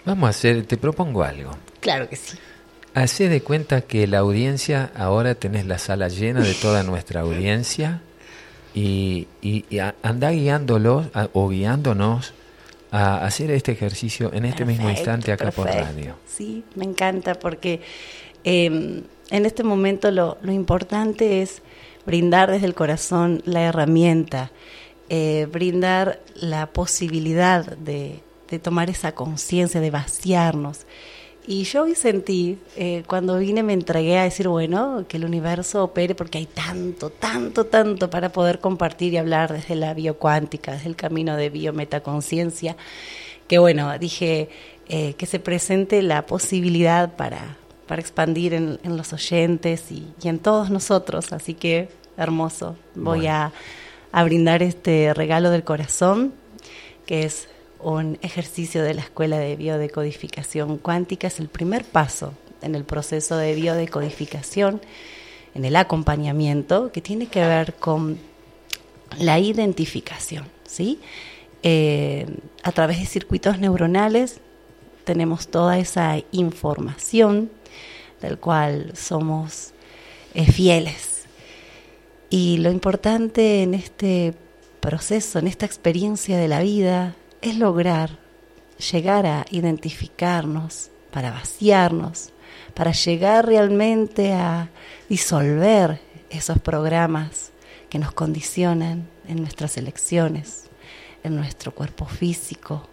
vamos 0.04 0.26
a 0.26 0.30
hacer, 0.30 0.66
te 0.66 0.76
propongo 0.76 1.22
algo. 1.22 1.52
Claro 1.80 2.10
que 2.10 2.16
sí. 2.16 2.36
Hacé 2.92 3.30
de 3.30 3.40
cuenta 3.40 3.80
que 3.80 4.06
la 4.06 4.18
audiencia, 4.18 4.92
ahora 4.94 5.34
tenés 5.34 5.64
la 5.64 5.78
sala 5.78 6.08
llena 6.08 6.42
de 6.42 6.52
toda 6.52 6.82
nuestra 6.82 7.22
audiencia 7.22 8.02
y, 8.74 9.26
y, 9.42 9.64
anda 10.02 10.30
guiándolos 10.30 11.06
o 11.32 11.48
guiándonos 11.48 12.34
a 12.90 13.24
hacer 13.24 13.50
este 13.50 13.72
ejercicio 13.72 14.32
en 14.32 14.44
este 14.44 14.64
mismo 14.64 14.88
instante 14.88 15.32
acá 15.32 15.50
por 15.50 15.66
radio. 15.66 16.16
Sí, 16.26 16.64
me 16.74 16.84
encanta 16.84 17.34
porque 17.34 17.82
em, 18.44 19.02
en 19.30 19.46
este 19.46 19.62
momento 19.62 20.10
lo, 20.10 20.38
lo, 20.42 20.52
importante 20.52 21.42
es 21.42 21.62
brindar 22.06 22.50
desde 22.50 22.66
el 22.66 22.74
corazón 22.74 23.42
la 23.44 23.62
herramienta, 23.62 24.50
eh, 25.10 25.46
brindar 25.50 26.20
la 26.34 26.66
posibilidad 26.66 27.76
de, 27.76 28.22
de 28.48 28.58
tomar 28.58 28.88
esa 28.88 29.12
conciencia, 29.12 29.80
de 29.80 29.90
vaciarnos. 29.90 30.86
Y 31.50 31.64
yo 31.64 31.84
hoy 31.84 31.94
sentí, 31.94 32.58
eh, 32.76 33.04
cuando 33.06 33.38
vine 33.38 33.62
me 33.62 33.72
entregué 33.72 34.18
a 34.18 34.24
decir, 34.24 34.48
bueno, 34.48 35.06
que 35.08 35.16
el 35.16 35.24
universo 35.24 35.82
opere 35.82 36.14
porque 36.14 36.36
hay 36.36 36.44
tanto, 36.44 37.08
tanto, 37.08 37.64
tanto 37.64 38.10
para 38.10 38.30
poder 38.30 38.58
compartir 38.58 39.14
y 39.14 39.16
hablar 39.16 39.54
desde 39.54 39.74
la 39.74 39.94
biocuántica, 39.94 40.72
desde 40.72 40.90
el 40.90 40.96
camino 40.96 41.36
de 41.36 41.48
biometaconciencia, 41.48 42.76
que 43.46 43.56
bueno, 43.56 43.98
dije 43.98 44.50
eh, 44.90 45.14
que 45.14 45.24
se 45.24 45.38
presente 45.40 46.02
la 46.02 46.26
posibilidad 46.26 47.16
para, 47.16 47.56
para 47.86 48.02
expandir 48.02 48.52
en, 48.52 48.78
los 48.84 49.14
oyentes 49.14 49.90
y, 49.90 50.06
en 50.24 50.40
todos 50.40 50.68
nosotros. 50.68 51.32
Así 51.32 51.54
que, 51.54 51.88
hermoso, 52.18 52.76
voy 52.94 53.26
a, 53.26 53.52
a 54.12 54.22
brindar 54.22 54.62
este 54.62 55.14
regalo 55.14 55.48
del 55.48 55.64
corazón, 55.64 56.34
que 57.06 57.22
es 57.22 57.48
un 57.80 58.18
ejercicio 58.22 58.82
de 58.82 58.94
la 58.94 59.02
Escuela 59.02 59.38
de 59.38 59.56
Biodecodificación 59.56 60.78
Cuántica. 60.78 61.26
Es 61.26 61.40
el 61.40 61.48
primer 61.48 61.84
paso 61.84 62.34
en 62.62 62.74
el 62.74 62.84
proceso 62.84 63.36
de 63.36 63.54
biodecodificación, 63.54 64.80
en 65.54 65.64
el 65.64 65.76
acompañamiento, 65.76 66.90
que 66.92 67.00
tiene 67.00 67.26
que 67.26 67.40
ver 67.40 67.74
con 67.74 68.18
la 69.18 69.38
identificación. 69.38 70.46
¿sí? 70.66 71.00
Eh, 71.62 72.26
a 72.62 72.72
través 72.72 72.98
de 72.98 73.06
circuitos 73.06 73.58
neuronales 73.58 74.40
tenemos 75.04 75.48
toda 75.48 75.78
esa 75.78 76.18
información 76.32 77.50
del 78.20 78.38
cual 78.38 78.92
somos 78.94 79.72
eh, 80.34 80.50
fieles. 80.50 81.24
Y 82.30 82.58
lo 82.58 82.70
importante 82.70 83.62
en 83.62 83.72
este 83.72 84.34
proceso, 84.80 85.38
en 85.38 85.46
esta 85.46 85.64
experiencia 85.64 86.36
de 86.36 86.48
la 86.48 86.60
vida, 86.60 87.14
es 87.42 87.56
lograr 87.56 88.18
llegar 88.92 89.26
a 89.26 89.44
identificarnos, 89.50 90.90
para 91.10 91.30
vaciarnos, 91.30 92.30
para 92.74 92.92
llegar 92.92 93.46
realmente 93.46 94.32
a 94.32 94.68
disolver 95.08 96.00
esos 96.30 96.58
programas 96.58 97.50
que 97.88 97.98
nos 97.98 98.12
condicionan 98.12 99.08
en 99.26 99.40
nuestras 99.40 99.76
elecciones, 99.76 100.64
en 101.24 101.34
nuestro 101.34 101.72
cuerpo 101.74 102.06
físico, 102.06 102.88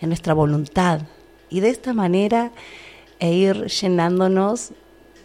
en 0.00 0.08
nuestra 0.08 0.34
voluntad. 0.34 1.02
Y 1.48 1.60
de 1.60 1.70
esta 1.70 1.94
manera 1.94 2.50
e 3.20 3.32
ir 3.32 3.66
llenándonos 3.66 4.72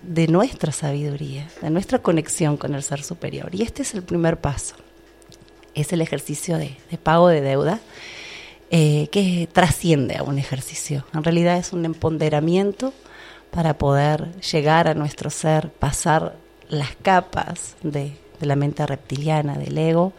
de 0.03 0.27
nuestra 0.27 0.71
sabiduría, 0.71 1.49
de 1.61 1.69
nuestra 1.69 1.99
conexión 1.99 2.55
con 2.55 2.75
el 2.75 2.83
ser 2.83 3.03
superior. 3.03 3.53
Y 3.53 3.63
este 3.63 3.81
es 3.81 3.93
el 3.93 4.03
primer 4.03 4.39
paso. 4.39 4.75
Es 5.73 5.91
el 5.91 6.01
ejercicio 6.01 6.57
de, 6.57 6.77
de 6.89 6.97
pago 6.97 7.27
de 7.27 7.41
deuda 7.41 7.79
eh, 8.71 9.07
que 9.11 9.49
trasciende 9.51 10.17
a 10.17 10.23
un 10.23 10.37
ejercicio. 10.37 11.03
En 11.15 11.23
realidad 11.23 11.57
es 11.57 11.73
un 11.73 11.85
empoderamiento 11.85 12.93
para 13.49 13.79
poder 13.79 14.31
llegar 14.41 14.87
a 14.87 14.93
nuestro 14.93 15.31
ser, 15.31 15.71
pasar 15.71 16.35
las 16.67 16.95
capas 17.01 17.75
de, 17.81 18.13
la 18.41 18.55
mente 18.55 18.85
reptiliana, 18.85 19.57
del 19.57 19.75
ego, 19.75 20.13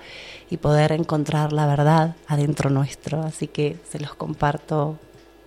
y 0.51 0.57
poder 0.57 0.91
encontrar 0.91 1.53
la 1.53 1.65
verdad 1.69 2.17
adentro 2.27 2.71
nuestro. 2.71 3.23
Así 3.23 3.47
que 3.47 3.77
se 3.89 4.01
los 4.01 4.17
comparto 4.17 4.99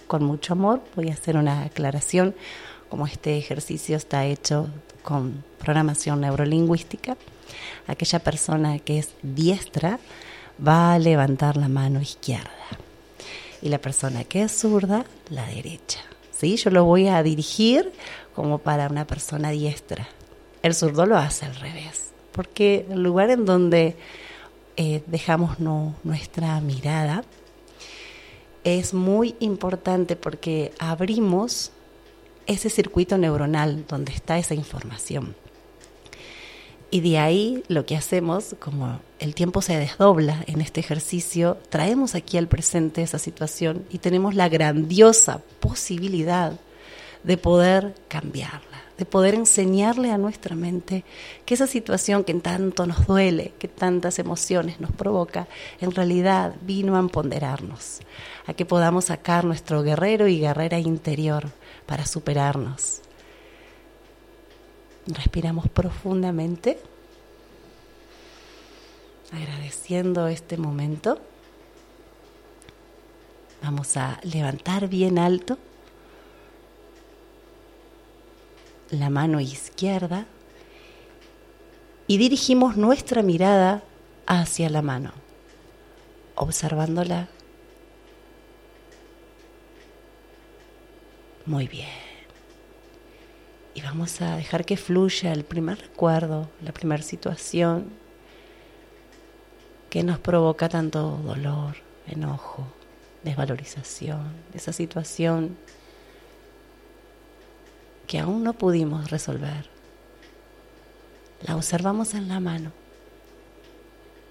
con 0.07 0.23
mucho 0.23 0.53
amor. 0.53 0.81
Voy 0.95 1.09
a 1.09 1.13
hacer 1.13 1.35
una 1.35 1.63
aclaración, 1.63 2.33
como 2.87 3.05
este 3.05 3.37
ejercicio 3.37 3.97
está 3.97 4.25
hecho 4.25 4.69
con 5.01 5.43
programación 5.59 6.21
neurolingüística. 6.21 7.17
Aquella 7.85 8.19
persona 8.19 8.79
que 8.79 8.99
es 8.99 9.09
diestra 9.21 9.99
va 10.65 10.93
a 10.93 10.99
levantar 10.99 11.57
la 11.57 11.67
mano 11.67 11.99
izquierda 11.99 12.49
y 13.63 13.69
la 13.69 13.79
persona 13.79 14.25
que 14.25 14.43
es 14.43 14.51
zurda, 14.51 15.05
la 15.29 15.45
derecha. 15.47 16.01
¿Sí? 16.31 16.57
Yo 16.57 16.69
lo 16.69 16.83
voy 16.83 17.07
a 17.07 17.23
dirigir 17.23 17.93
como 18.35 18.57
para 18.57 18.87
una 18.89 19.07
persona 19.07 19.51
diestra. 19.51 20.07
El 20.61 20.75
zurdo 20.75 21.05
lo 21.05 21.17
hace 21.17 21.45
al 21.45 21.55
revés, 21.55 22.11
porque 22.33 22.85
el 22.89 23.01
lugar 23.01 23.29
en 23.29 23.45
donde 23.45 23.95
eh, 24.75 25.01
dejamos 25.07 25.59
nuestra 25.59 26.59
mirada 26.59 27.23
es 28.65 28.93
muy 28.93 29.35
importante 29.39 30.17
porque 30.17 30.73
abrimos 30.77 31.71
ese 32.47 32.69
circuito 32.69 33.17
neuronal 33.17 33.85
donde 33.87 34.11
está 34.11 34.37
esa 34.37 34.55
información. 34.55 35.35
Y 36.93 37.01
de 37.01 37.17
ahí 37.17 37.63
lo 37.69 37.87
que 37.87 37.97
hacemos, 37.97 38.55
como 38.59 38.99
el 39.17 39.33
tiempo 39.33 39.63
se 39.63 39.75
desdobla 39.75 40.43
en 40.45 40.61
este 40.61 40.79
ejercicio, 40.79 41.57
traemos 41.71 42.13
aquí 42.13 42.37
al 42.37 42.47
presente 42.47 43.01
esa 43.01 43.17
situación 43.17 43.83
y 43.89 43.97
tenemos 43.97 44.35
la 44.35 44.47
grandiosa 44.47 45.41
posibilidad 45.59 46.53
de 47.23 47.37
poder 47.37 47.95
cambiarla, 48.09 48.83
de 48.99 49.05
poder 49.05 49.33
enseñarle 49.33 50.11
a 50.11 50.19
nuestra 50.19 50.55
mente 50.55 51.03
que 51.47 51.55
esa 51.55 51.65
situación 51.65 52.23
que 52.23 52.35
tanto 52.35 52.85
nos 52.85 53.07
duele, 53.07 53.53
que 53.57 53.67
tantas 53.67 54.19
emociones 54.19 54.79
nos 54.79 54.91
provoca, 54.91 55.47
en 55.81 55.89
realidad 55.93 56.53
vino 56.61 56.95
a 56.95 56.99
empoderarnos, 56.99 58.01
a 58.45 58.53
que 58.53 58.67
podamos 58.67 59.05
sacar 59.05 59.45
nuestro 59.45 59.81
guerrero 59.81 60.27
y 60.27 60.39
guerrera 60.39 60.77
interior 60.77 61.49
para 61.87 62.05
superarnos, 62.05 63.01
Respiramos 65.05 65.67
profundamente, 65.67 66.79
agradeciendo 69.33 70.27
este 70.27 70.55
momento. 70.57 71.19
Vamos 73.61 73.97
a 73.97 74.19
levantar 74.23 74.87
bien 74.87 75.19
alto 75.19 75.57
la 78.91 79.09
mano 79.09 79.39
izquierda 79.39 80.25
y 82.07 82.17
dirigimos 82.17 82.77
nuestra 82.77 83.23
mirada 83.23 83.83
hacia 84.25 84.69
la 84.69 84.81
mano, 84.81 85.11
observándola. 86.35 87.27
Muy 91.45 91.67
bien 91.67 92.02
y 93.75 93.81
vamos 93.81 94.21
a 94.21 94.35
dejar 94.35 94.65
que 94.65 94.77
fluya 94.77 95.33
el 95.33 95.43
primer 95.43 95.79
recuerdo, 95.79 96.49
la 96.61 96.71
primera 96.71 97.01
situación 97.01 97.91
que 99.89 100.03
nos 100.03 100.19
provoca 100.19 100.69
tanto 100.69 101.17
dolor, 101.23 101.75
enojo, 102.07 102.67
desvalorización, 103.23 104.33
esa 104.53 104.73
situación 104.73 105.57
que 108.07 108.19
aún 108.19 108.43
no 108.43 108.53
pudimos 108.53 109.09
resolver. 109.09 109.69
La 111.41 111.55
observamos 111.55 112.13
en 112.13 112.27
la 112.27 112.39
mano. 112.39 112.71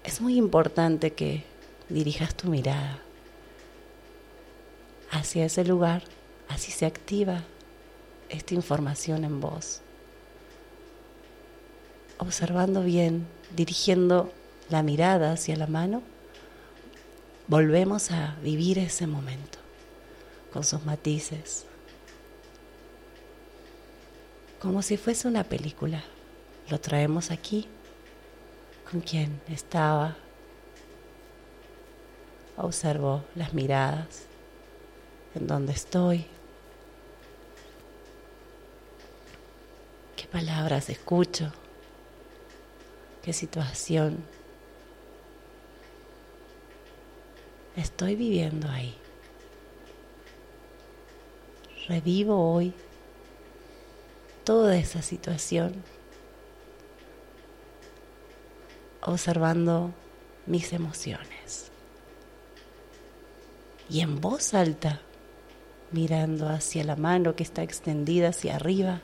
Es 0.03 0.21
muy 0.21 0.37
importante 0.37 1.13
que 1.13 1.43
dirijas 1.89 2.35
tu 2.35 2.49
mirada 2.49 2.99
hacia 5.11 5.45
ese 5.45 5.63
lugar, 5.63 6.03
así 6.49 6.71
se 6.71 6.85
activa 6.85 7.43
esta 8.33 8.55
información 8.55 9.23
en 9.23 9.39
vos. 9.39 9.81
Observando 12.17 12.83
bien, 12.83 13.27
dirigiendo 13.55 14.31
la 14.69 14.81
mirada 14.81 15.33
hacia 15.33 15.55
la 15.55 15.67
mano, 15.67 16.01
volvemos 17.47 18.11
a 18.11 18.35
vivir 18.41 18.79
ese 18.79 19.07
momento 19.07 19.59
con 20.51 20.63
sus 20.63 20.83
matices, 20.85 21.65
como 24.59 24.81
si 24.81 24.97
fuese 24.97 25.27
una 25.27 25.43
película. 25.43 26.03
Lo 26.69 26.79
traemos 26.79 27.31
aquí 27.31 27.67
con 28.89 29.01
quien 29.01 29.41
estaba. 29.49 30.15
Observo 32.55 33.23
las 33.35 33.53
miradas, 33.53 34.23
en 35.35 35.47
dónde 35.47 35.73
estoy, 35.73 36.25
qué 40.23 40.29
palabras 40.29 40.89
escucho, 40.89 41.51
qué 43.23 43.33
situación 43.33 44.23
estoy 47.75 48.15
viviendo 48.15 48.69
ahí. 48.69 48.95
Revivo 51.89 52.53
hoy 52.53 52.73
toda 54.45 54.77
esa 54.77 55.01
situación 55.01 55.83
observando 59.01 59.91
mis 60.45 60.71
emociones. 60.71 61.69
Y 63.89 63.99
en 63.99 64.21
voz 64.21 64.53
alta, 64.53 65.01
mirando 65.91 66.47
hacia 66.47 66.85
la 66.85 66.95
mano 66.95 67.35
que 67.35 67.43
está 67.43 67.61
extendida 67.61 68.29
hacia 68.29 68.55
arriba, 68.55 69.01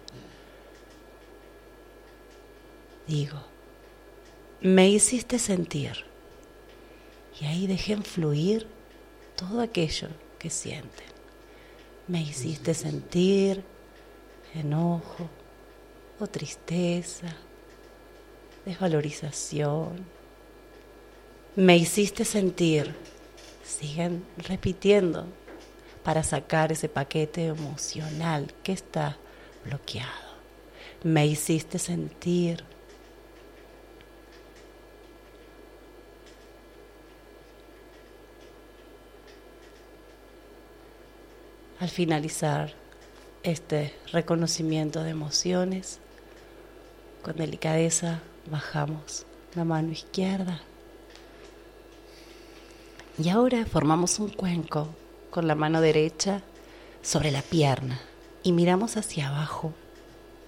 digo, 3.09 3.39
me 4.61 4.87
hiciste 4.87 5.39
sentir. 5.39 6.05
Y 7.41 7.45
ahí 7.45 7.65
dejen 7.65 8.03
fluir 8.03 8.67
todo 9.35 9.61
aquello 9.61 10.09
que 10.37 10.49
sienten. 10.49 11.07
Me 12.07 12.21
hiciste 12.21 12.73
sentir 12.73 13.63
enojo 14.53 15.27
o 16.19 16.27
tristeza, 16.27 17.35
desvalorización. 18.65 20.05
Me 21.55 21.77
hiciste 21.77 22.25
sentir. 22.25 22.93
Siguen 23.63 24.25
repitiendo 24.37 25.25
para 26.03 26.23
sacar 26.23 26.71
ese 26.71 26.89
paquete 26.89 27.45
emocional 27.45 28.53
que 28.63 28.71
está 28.71 29.17
bloqueado. 29.65 30.29
Me 31.03 31.25
hiciste 31.25 31.79
sentir. 31.79 32.68
Al 41.79 41.87
finalizar 41.89 42.73
este 43.41 43.95
reconocimiento 44.11 45.01
de 45.01 45.11
emociones, 45.11 45.99
con 47.21 47.37
delicadeza 47.37 48.19
bajamos 48.51 49.25
la 49.55 49.63
mano 49.63 49.91
izquierda. 49.91 50.59
Y 53.17 53.29
ahora 53.29 53.65
formamos 53.65 54.19
un 54.19 54.27
cuenco 54.27 54.89
con 55.29 55.47
la 55.47 55.55
mano 55.55 55.79
derecha 55.79 56.41
sobre 57.01 57.31
la 57.31 57.41
pierna 57.41 58.01
y 58.43 58.51
miramos 58.51 58.97
hacia 58.97 59.29
abajo 59.29 59.73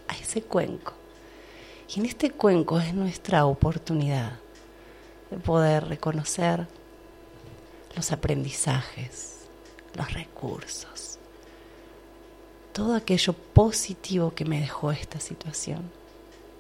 a 0.10 0.18
ese 0.18 0.42
cuenco. 0.42 0.94
Y 1.96 2.02
en 2.02 2.08
este 2.08 2.32
cuenco 2.32 2.78
es 2.80 2.94
nuestra 2.94 3.46
oportunidad 3.46 4.34
de 5.30 5.38
poder 5.38 5.88
reconocer 5.88 6.68
los 7.96 8.12
aprendizajes, 8.12 9.46
los 9.96 10.14
recursos, 10.14 11.20
todo 12.82 12.96
aquello 12.96 13.34
positivo 13.34 14.34
que 14.34 14.44
me 14.44 14.60
dejó 14.60 14.92
esta 14.92 15.20
situación. 15.20 15.92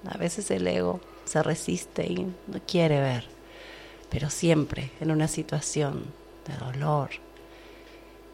A 0.08 0.20
veces 0.20 0.52
el 0.52 0.68
ego 0.68 1.00
se 1.26 1.42
resiste 1.42 2.06
y 2.06 2.32
no 2.46 2.60
quiere 2.68 3.02
ver, 3.02 3.26
pero 4.12 4.30
siempre 4.30 4.92
en 5.00 5.10
una 5.10 5.28
situación 5.28 6.06
de 6.48 6.56
dolor, 6.64 7.10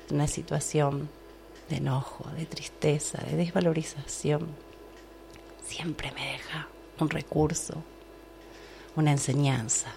en 0.10 0.16
una 0.16 0.28
situación 0.28 1.10
de 1.70 1.78
enojo, 1.78 2.30
de 2.32 2.46
tristeza, 2.46 3.24
de 3.24 3.38
desvalorización, 3.38 4.50
siempre 5.66 6.12
me 6.12 6.34
deja 6.34 6.68
un 7.00 7.10
recurso, 7.10 7.76
una 8.98 9.12
enseñanza. 9.12 9.94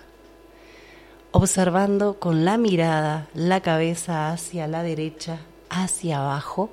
Observando 1.32 2.20
con 2.20 2.44
la 2.44 2.56
mirada 2.56 3.26
la 3.34 3.62
cabeza 3.62 4.30
hacia 4.30 4.68
la 4.68 4.84
derecha, 4.84 5.40
hacia 5.70 6.20
abajo, 6.20 6.70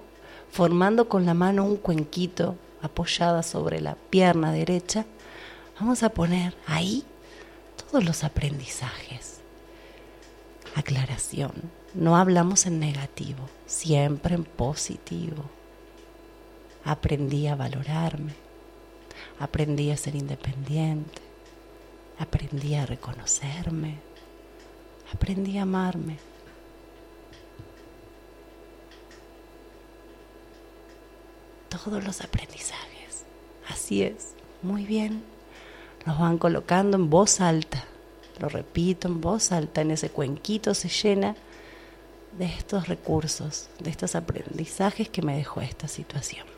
formando 0.57 1.07
con 1.07 1.23
la 1.23 1.35
mano 1.35 1.65
un 1.65 1.77
cuenquito 1.77 2.55
apoyada 2.81 3.43
sobre 3.43 3.79
la 3.79 3.93
pierna 3.93 4.51
derecha, 4.51 5.05
vamos 5.79 6.01
a 6.01 6.09
poner 6.09 6.55
ahí 6.65 7.03
todos 7.75 8.03
los 8.03 8.23
aprendizajes. 8.23 9.37
Aclaración, 10.73 11.51
no 11.93 12.17
hablamos 12.17 12.65
en 12.65 12.79
negativo, 12.79 13.47
siempre 13.67 14.33
en 14.33 14.45
positivo. 14.45 15.43
Aprendí 16.83 17.45
a 17.45 17.55
valorarme, 17.55 18.33
aprendí 19.39 19.91
a 19.91 19.97
ser 19.97 20.15
independiente, 20.15 21.21
aprendí 22.17 22.73
a 22.73 22.87
reconocerme, 22.87 23.99
aprendí 25.13 25.59
a 25.59 25.61
amarme. 25.61 26.17
Todos 31.77 32.03
los 32.03 32.21
aprendizajes. 32.21 33.25
Así 33.69 34.03
es, 34.03 34.33
muy 34.61 34.85
bien. 34.85 35.23
Nos 36.05 36.19
van 36.19 36.37
colocando 36.37 36.97
en 36.97 37.09
voz 37.09 37.41
alta. 37.41 37.83
Lo 38.39 38.49
repito 38.49 39.07
en 39.07 39.19
voz 39.19 39.51
alta, 39.51 39.81
en 39.81 39.91
ese 39.91 40.09
cuenquito 40.09 40.73
se 40.73 40.89
llena 40.89 41.35
de 42.37 42.45
estos 42.45 42.87
recursos, 42.87 43.69
de 43.79 43.89
estos 43.89 44.15
aprendizajes 44.15 45.09
que 45.09 45.21
me 45.21 45.35
dejó 45.35 45.61
esta 45.61 45.87
situación. 45.87 46.56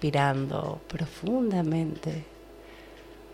Respirando 0.00 0.80
profundamente, 0.88 2.24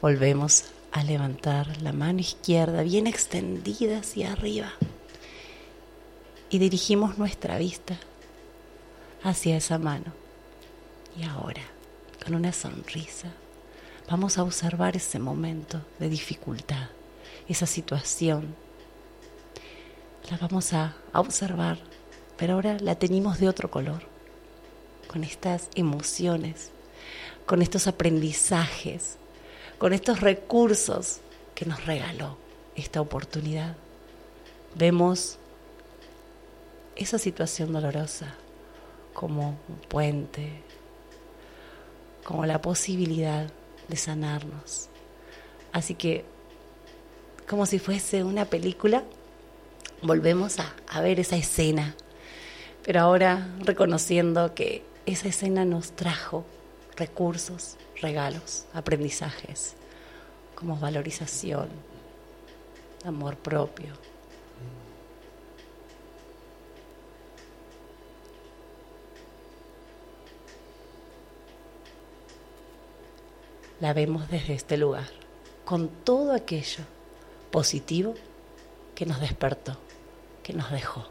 volvemos 0.02 0.64
a 0.90 1.04
levantar 1.04 1.80
la 1.80 1.92
mano 1.92 2.18
izquierda 2.18 2.82
bien 2.82 3.06
extendida 3.06 4.00
hacia 4.00 4.32
arriba 4.32 4.72
y 6.50 6.58
dirigimos 6.58 7.18
nuestra 7.18 7.56
vista 7.56 7.96
hacia 9.22 9.56
esa 9.56 9.78
mano. 9.78 10.12
Y 11.16 11.22
ahora, 11.22 11.62
con 12.24 12.34
una 12.34 12.52
sonrisa, 12.52 13.28
vamos 14.10 14.36
a 14.36 14.42
observar 14.42 14.96
ese 14.96 15.20
momento 15.20 15.80
de 16.00 16.08
dificultad, 16.08 16.88
esa 17.48 17.66
situación. 17.66 18.56
La 20.32 20.36
vamos 20.38 20.72
a 20.72 20.96
observar, 21.12 21.78
pero 22.36 22.54
ahora 22.54 22.76
la 22.80 22.96
tenemos 22.96 23.38
de 23.38 23.48
otro 23.48 23.70
color 23.70 24.15
con 25.16 25.24
estas 25.24 25.70
emociones, 25.74 26.72
con 27.46 27.62
estos 27.62 27.86
aprendizajes, 27.86 29.16
con 29.78 29.94
estos 29.94 30.20
recursos 30.20 31.20
que 31.54 31.64
nos 31.64 31.86
regaló 31.86 32.36
esta 32.74 33.00
oportunidad. 33.00 33.76
Vemos 34.74 35.38
esa 36.96 37.18
situación 37.18 37.72
dolorosa 37.72 38.34
como 39.14 39.58
un 39.70 39.76
puente, 39.88 40.60
como 42.22 42.44
la 42.44 42.60
posibilidad 42.60 43.50
de 43.88 43.96
sanarnos. 43.96 44.90
Así 45.72 45.94
que, 45.94 46.26
como 47.48 47.64
si 47.64 47.78
fuese 47.78 48.22
una 48.22 48.44
película, 48.44 49.02
volvemos 50.02 50.58
a, 50.60 51.00
ver 51.00 51.20
esa 51.20 51.36
escena, 51.36 51.96
pero 52.84 53.00
ahora 53.00 53.48
reconociendo 53.60 54.54
que 54.54 54.84
esa 55.06 55.28
escena 55.28 55.64
nos 55.64 55.92
trajo 55.92 56.44
recursos, 56.96 57.76
regalos, 58.02 58.66
aprendizajes, 58.74 59.74
como 60.56 60.76
valorización, 60.76 61.68
amor 63.04 63.36
propio. 63.36 63.94
La 73.78 73.92
vemos 73.92 74.28
desde 74.28 74.54
este 74.54 74.76
lugar, 74.76 75.08
con 75.64 75.88
todo 75.88 76.32
aquello 76.32 76.82
positivo 77.52 78.14
que 78.94 79.06
nos 79.06 79.20
despertó, 79.20 79.78
que 80.42 80.54
nos 80.54 80.72
dejó. 80.72 81.06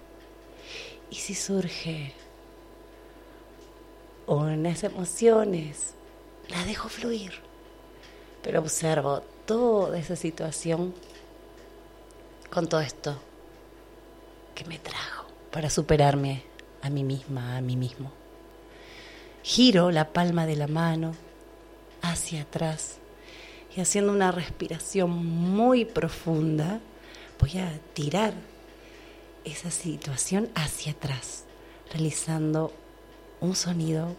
Y 1.12 1.15
si 1.15 1.36
surge 1.36 2.13
o 4.25 4.47
en 4.47 4.65
esas 4.65 4.91
emociones, 4.91 5.93
las 6.49 6.65
dejo 6.65 6.89
fluir. 6.89 7.33
Pero 8.41 8.59
observo 8.59 9.21
toda 9.45 9.97
esa 9.97 10.15
situación 10.15 10.93
con 12.49 12.67
todo 12.67 12.81
esto 12.81 13.17
que 14.53 14.65
me 14.65 14.79
trajo 14.79 15.25
para 15.51 15.69
superarme 15.69 16.43
a 16.81 16.89
mí 16.89 17.03
misma, 17.03 17.57
a 17.57 17.61
mí 17.61 17.75
mismo. 17.75 18.11
Giro 19.43 19.91
la 19.91 20.11
palma 20.11 20.45
de 20.45 20.55
la 20.55 20.67
mano 20.67 21.13
hacia 22.01 22.43
atrás 22.43 22.97
y 23.75 23.81
haciendo 23.81 24.11
una 24.11 24.31
respiración 24.31 25.09
muy 25.11 25.85
profunda, 25.85 26.79
voy 27.39 27.57
a 27.59 27.79
tirar 27.93 28.33
esa 29.43 29.69
situación 29.69 30.49
hacia 30.55 30.93
atrás, 30.93 31.43
realizando 31.91 32.73
un 33.45 33.55
sonido 33.55 34.15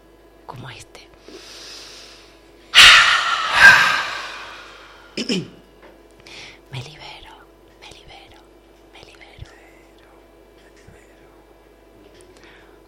como 0.47 0.71
este. 0.71 1.09
me 5.17 6.83
libero, 6.83 7.33
me 7.81 7.89
libero, 7.93 8.41
me 8.93 9.01
libero. 9.01 9.51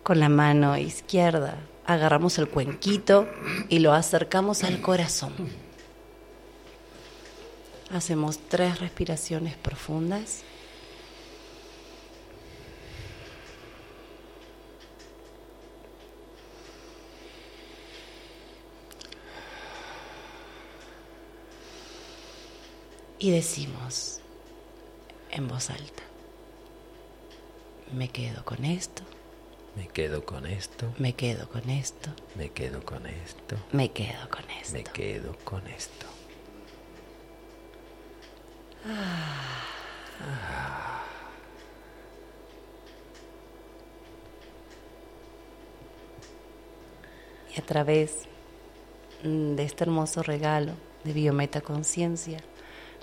Con 0.03 0.21
la 0.21 0.29
mano 0.29 0.77
izquierda 0.77 1.57
agarramos 1.87 2.39
el 2.39 2.49
cuenquito 2.49 3.29
y 3.69 3.81
lo 3.81 3.93
acercamos 3.93 4.63
al 4.63 4.81
corazón. 4.81 5.33
Hacemos 7.91 8.39
tres 8.49 8.79
respiraciones 8.79 9.57
profundas. 9.57 10.43
Y 23.21 23.31
decimos 23.33 24.21
en 25.31 25.49
voz 25.49 25.71
alta, 25.71 26.03
me 27.93 28.09
quedo 28.11 28.45
con 28.45 28.65
esto. 28.65 29.03
Me 29.77 29.89
quedo 29.89 30.25
con 30.25 30.47
esto. 30.47 30.93
Me 30.99 31.15
quedo 31.15 31.49
con 31.49 31.69
esto. 31.71 32.11
Me 32.37 32.51
quedo 32.51 32.85
con 32.85 33.07
esto. 33.07 33.57
Me 33.73 33.91
quedo 33.91 34.29
con 34.29 34.45
esto. 34.51 34.73
Me 34.73 34.85
quedo 34.85 35.37
con 35.45 35.67
esto. 35.67 36.07
Y 47.55 47.61
a 47.61 47.67
través 47.67 48.27
mm, 49.25 49.55
de 49.57 49.65
este 49.65 49.85
hermoso 49.85 50.23
regalo 50.23 50.73
de 51.05 51.13
Biometa 51.13 51.61
Conciencia, 51.61 52.39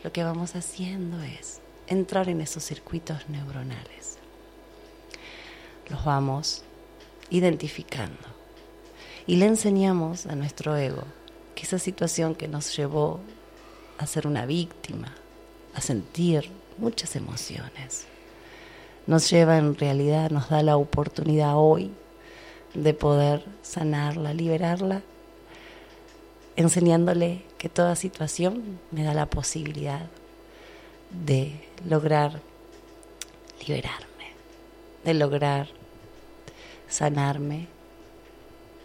lo 0.06 0.12
que 0.12 0.24
vamos 0.24 0.56
haciendo 0.56 1.20
es 1.24 1.62
entrar 1.88 2.30
en 2.30 2.40
esos 2.40 2.64
circuitos 2.64 3.28
neuronales. 3.28 4.20
Los 5.90 6.06
vamos 6.06 6.62
identificando 7.32 8.28
y 9.26 9.38
le 9.38 9.48
enseñamos 9.48 10.28
a 10.28 10.36
nuestro 10.36 10.78
ego 10.78 11.06
que 11.56 11.64
esa 11.64 11.80
situación 11.80 12.36
que 12.36 12.48
nos 12.48 12.78
llevó 12.78 13.20
a 13.98 14.06
ser 14.06 14.28
una 14.28 14.46
víctima, 14.46 15.12
a 15.74 15.82
sentir 15.82 16.52
muchas 16.78 17.16
emociones, 17.16 18.06
nos 19.08 19.28
lleva 19.28 19.58
en 19.58 19.76
realidad, 19.76 20.30
nos 20.30 20.50
da 20.50 20.62
la 20.62 20.78
oportunidad 20.78 21.58
hoy 21.58 21.90
de 22.76 22.94
poder 22.94 23.44
sanarla, 23.64 24.36
liberarla, 24.36 25.02
enseñándole 26.58 27.42
que 27.66 27.70
toda 27.70 27.96
situación 27.96 28.80
me 28.92 29.04
da 29.04 29.16
la 29.16 29.26
posibilidad 29.26 30.06
de 31.10 31.68
lograr 31.90 32.40
liberarme, 33.66 34.28
de 35.04 35.16
lograr 35.16 35.70
sanarme 36.88 37.66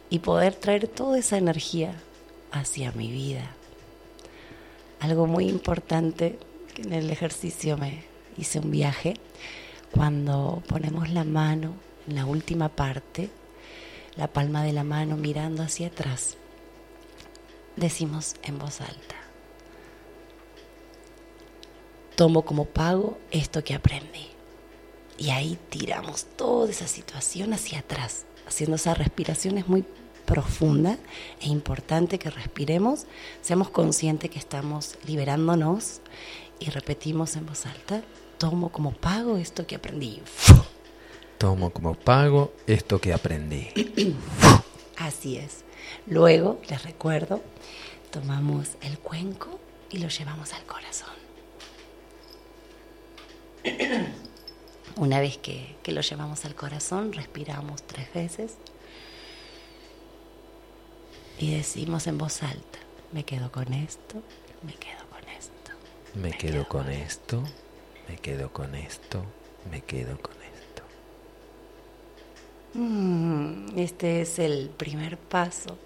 y 0.08 0.20
poder 0.20 0.54
traer 0.54 0.88
toda 0.88 1.18
esa 1.18 1.36
energía 1.36 1.92
hacia 2.52 2.90
mi 2.92 3.10
vida. 3.10 3.50
Algo 5.00 5.26
muy 5.26 5.46
importante 5.50 6.38
que 6.74 6.80
en 6.80 6.94
el 6.94 7.10
ejercicio 7.10 7.76
me 7.76 8.04
hice 8.38 8.60
un 8.60 8.70
viaje, 8.70 9.12
cuando 9.92 10.62
ponemos 10.66 11.10
la 11.10 11.24
mano 11.24 11.74
en 12.08 12.14
la 12.14 12.24
última 12.24 12.70
parte, 12.70 13.28
la 14.16 14.28
palma 14.28 14.64
de 14.64 14.72
la 14.72 14.84
mano 14.84 15.18
mirando 15.18 15.62
hacia 15.62 15.88
atrás, 15.88 16.38
decimos 17.80 18.36
en 18.42 18.58
voz 18.58 18.80
alta, 18.80 19.16
tomo 22.14 22.44
como 22.44 22.66
pago 22.66 23.18
esto 23.30 23.64
que 23.64 23.74
aprendí. 23.74 24.28
Y 25.18 25.30
ahí 25.30 25.58
tiramos 25.68 26.24
toda 26.36 26.70
esa 26.70 26.86
situación 26.86 27.52
hacia 27.52 27.80
atrás, 27.80 28.24
haciendo 28.46 28.76
esa 28.76 28.94
respiración 28.94 29.58
es 29.58 29.68
muy 29.68 29.84
profunda 30.24 30.98
e 31.40 31.48
importante 31.48 32.18
que 32.18 32.30
respiremos, 32.30 33.06
seamos 33.42 33.70
conscientes 33.70 34.30
que 34.30 34.38
estamos 34.38 34.96
liberándonos 35.06 36.00
y 36.58 36.70
repetimos 36.70 37.36
en 37.36 37.46
voz 37.46 37.66
alta, 37.66 38.02
tomo 38.38 38.70
como 38.70 38.92
pago 38.92 39.36
esto 39.36 39.66
que 39.66 39.74
aprendí. 39.74 40.22
Tomo 41.38 41.70
como 41.70 41.94
pago 41.94 42.52
esto 42.66 43.00
que 43.00 43.12
aprendí. 43.12 43.68
Así 44.98 45.38
es. 45.38 45.64
Luego, 46.06 46.60
les 46.68 46.82
recuerdo, 46.82 47.42
tomamos 48.10 48.76
el 48.82 48.98
cuenco 48.98 49.58
y 49.90 49.98
lo 49.98 50.08
llevamos 50.08 50.52
al 50.52 50.64
corazón. 50.64 51.14
Una 54.96 55.20
vez 55.20 55.38
que, 55.38 55.76
que, 55.82 55.92
lo 55.92 56.00
llevamos 56.00 56.44
al 56.44 56.54
corazón, 56.54 57.12
respiramos 57.12 57.82
tres 57.82 58.12
veces 58.12 58.56
y 61.38 61.54
decimos 61.54 62.06
en 62.06 62.18
voz 62.18 62.42
alta, 62.42 62.78
me 63.12 63.24
quedo 63.24 63.50
con 63.50 63.72
esto, 63.72 64.22
me 64.62 64.74
quedo 64.74 65.06
con 65.10 65.26
esto. 65.30 65.72
Me, 66.14 66.22
me 66.22 66.30
quedo, 66.32 66.52
quedo, 66.52 66.68
con, 66.68 66.90
esto, 66.90 67.38
esto, 67.38 67.54
me 68.08 68.16
quedo 68.18 68.52
con 68.52 68.74
esto, 68.74 69.24
me 69.70 69.80
quedo 69.80 70.18
con 70.20 70.32
esto. 70.32 70.39
Este 73.76 74.20
es 74.20 74.38
el 74.38 74.70
primer 74.70 75.18
paso 75.18 75.76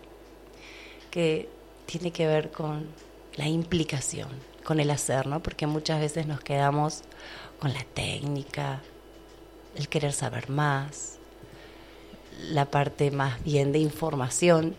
que 1.10 1.48
tiene 1.86 2.10
que 2.10 2.26
ver 2.26 2.50
con 2.50 2.86
la 3.36 3.48
implicación, 3.48 4.28
con 4.64 4.80
el 4.80 4.90
hacer, 4.90 5.26
¿no? 5.26 5.42
Porque 5.42 5.66
muchas 5.66 6.00
veces 6.00 6.26
nos 6.26 6.40
quedamos 6.40 7.02
con 7.58 7.72
la 7.72 7.84
técnica, 7.84 8.82
el 9.76 9.88
querer 9.88 10.12
saber 10.12 10.50
más, 10.50 11.18
la 12.50 12.66
parte 12.66 13.10
más 13.10 13.42
bien 13.42 13.72
de 13.72 13.78
información 13.78 14.76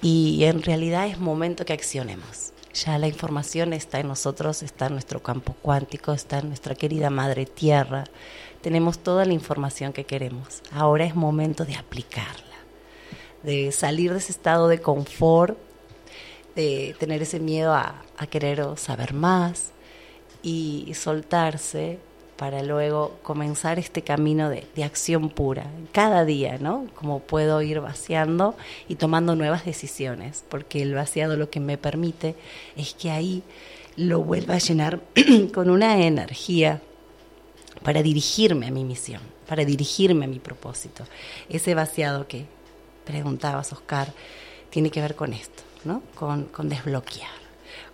y 0.00 0.44
en 0.44 0.62
realidad 0.62 1.06
es 1.06 1.18
momento 1.18 1.64
que 1.64 1.72
accionemos. 1.72 2.52
Ya 2.74 2.98
la 2.98 3.08
información 3.08 3.72
está 3.72 3.98
en 3.98 4.08
nosotros, 4.08 4.62
está 4.62 4.86
en 4.86 4.92
nuestro 4.92 5.20
campo 5.22 5.56
cuántico, 5.62 6.12
está 6.12 6.38
en 6.38 6.48
nuestra 6.48 6.74
querida 6.74 7.10
madre 7.10 7.46
tierra. 7.46 8.04
Tenemos 8.62 8.98
toda 8.98 9.24
la 9.24 9.32
información 9.32 9.92
que 9.92 10.04
queremos. 10.04 10.62
Ahora 10.72 11.04
es 11.04 11.14
momento 11.14 11.64
de 11.64 11.76
aplicarla, 11.76 12.56
de 13.42 13.72
salir 13.72 14.12
de 14.12 14.18
ese 14.18 14.32
estado 14.32 14.68
de 14.68 14.80
confort, 14.80 15.56
de 16.56 16.96
tener 16.98 17.22
ese 17.22 17.38
miedo 17.38 17.72
a, 17.74 18.02
querer 18.30 18.64
saber 18.76 19.14
más 19.14 19.70
y 20.42 20.92
soltarse 20.94 22.00
para 22.36 22.62
luego 22.62 23.16
comenzar 23.22 23.80
este 23.80 24.02
camino 24.02 24.48
de, 24.48 24.64
de, 24.76 24.84
acción 24.84 25.28
pura, 25.28 25.66
cada 25.90 26.24
día, 26.24 26.58
¿no? 26.58 26.86
Como 26.94 27.18
puedo 27.18 27.62
ir 27.62 27.80
vaciando 27.80 28.56
y 28.88 28.94
tomando 28.94 29.34
nuevas 29.34 29.64
decisiones, 29.64 30.44
porque 30.48 30.80
el 30.80 30.94
vaciado 30.94 31.36
lo 31.36 31.50
que 31.50 31.58
me 31.58 31.78
permite 31.78 32.36
es 32.76 32.94
que 32.94 33.10
ahí 33.10 33.42
lo 33.96 34.22
vuelva 34.22 34.54
a 34.54 34.58
llenar 34.58 35.00
con 35.54 35.68
una 35.68 36.04
energía 36.06 36.80
para 37.82 38.02
dirigirme 38.02 38.66
a 38.66 38.70
mi 38.70 38.84
misión, 38.84 39.22
para 39.46 39.64
dirigirme 39.64 40.24
a 40.24 40.28
mi 40.28 40.38
propósito. 40.38 41.04
Ese 41.48 41.74
vaciado 41.74 42.26
que 42.26 42.46
preguntabas, 43.04 43.72
Oscar, 43.72 44.12
tiene 44.70 44.90
que 44.90 45.00
ver 45.00 45.14
con 45.14 45.32
esto, 45.32 45.62
¿no? 45.84 46.02
Con, 46.14 46.44
con 46.44 46.68
desbloquear, 46.68 47.30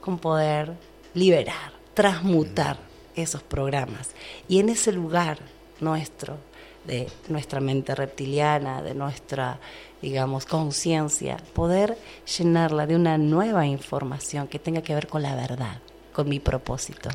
con 0.01 0.19
poder 0.19 0.75
liberar, 1.15 1.73
transmutar 1.95 2.79
esos 3.15 3.43
programas. 3.43 4.11
Y 4.49 4.59
en 4.59 4.69
ese 4.69 4.93
lugar 4.93 5.39
nuestro, 5.81 6.37
de 6.85 7.09
nuestra 7.29 7.61
mente 7.61 7.95
reptiliana, 7.95 8.83
de 8.83 8.95
nuestra, 8.95 9.59
digamos, 10.03 10.45
conciencia, 10.45 11.39
poder 11.55 11.97
llenarla 12.37 12.87
de 12.87 12.97
una 12.97 13.17
nueva 13.19 13.67
información 13.67 14.49
que 14.49 14.59
tenga 14.59 14.83
que 14.83 14.95
ver 14.95 15.07
con 15.07 15.23
la 15.23 15.35
verdad, 15.35 15.81
con 16.15 16.31
mi 16.31 16.41
propósito. 16.41 17.11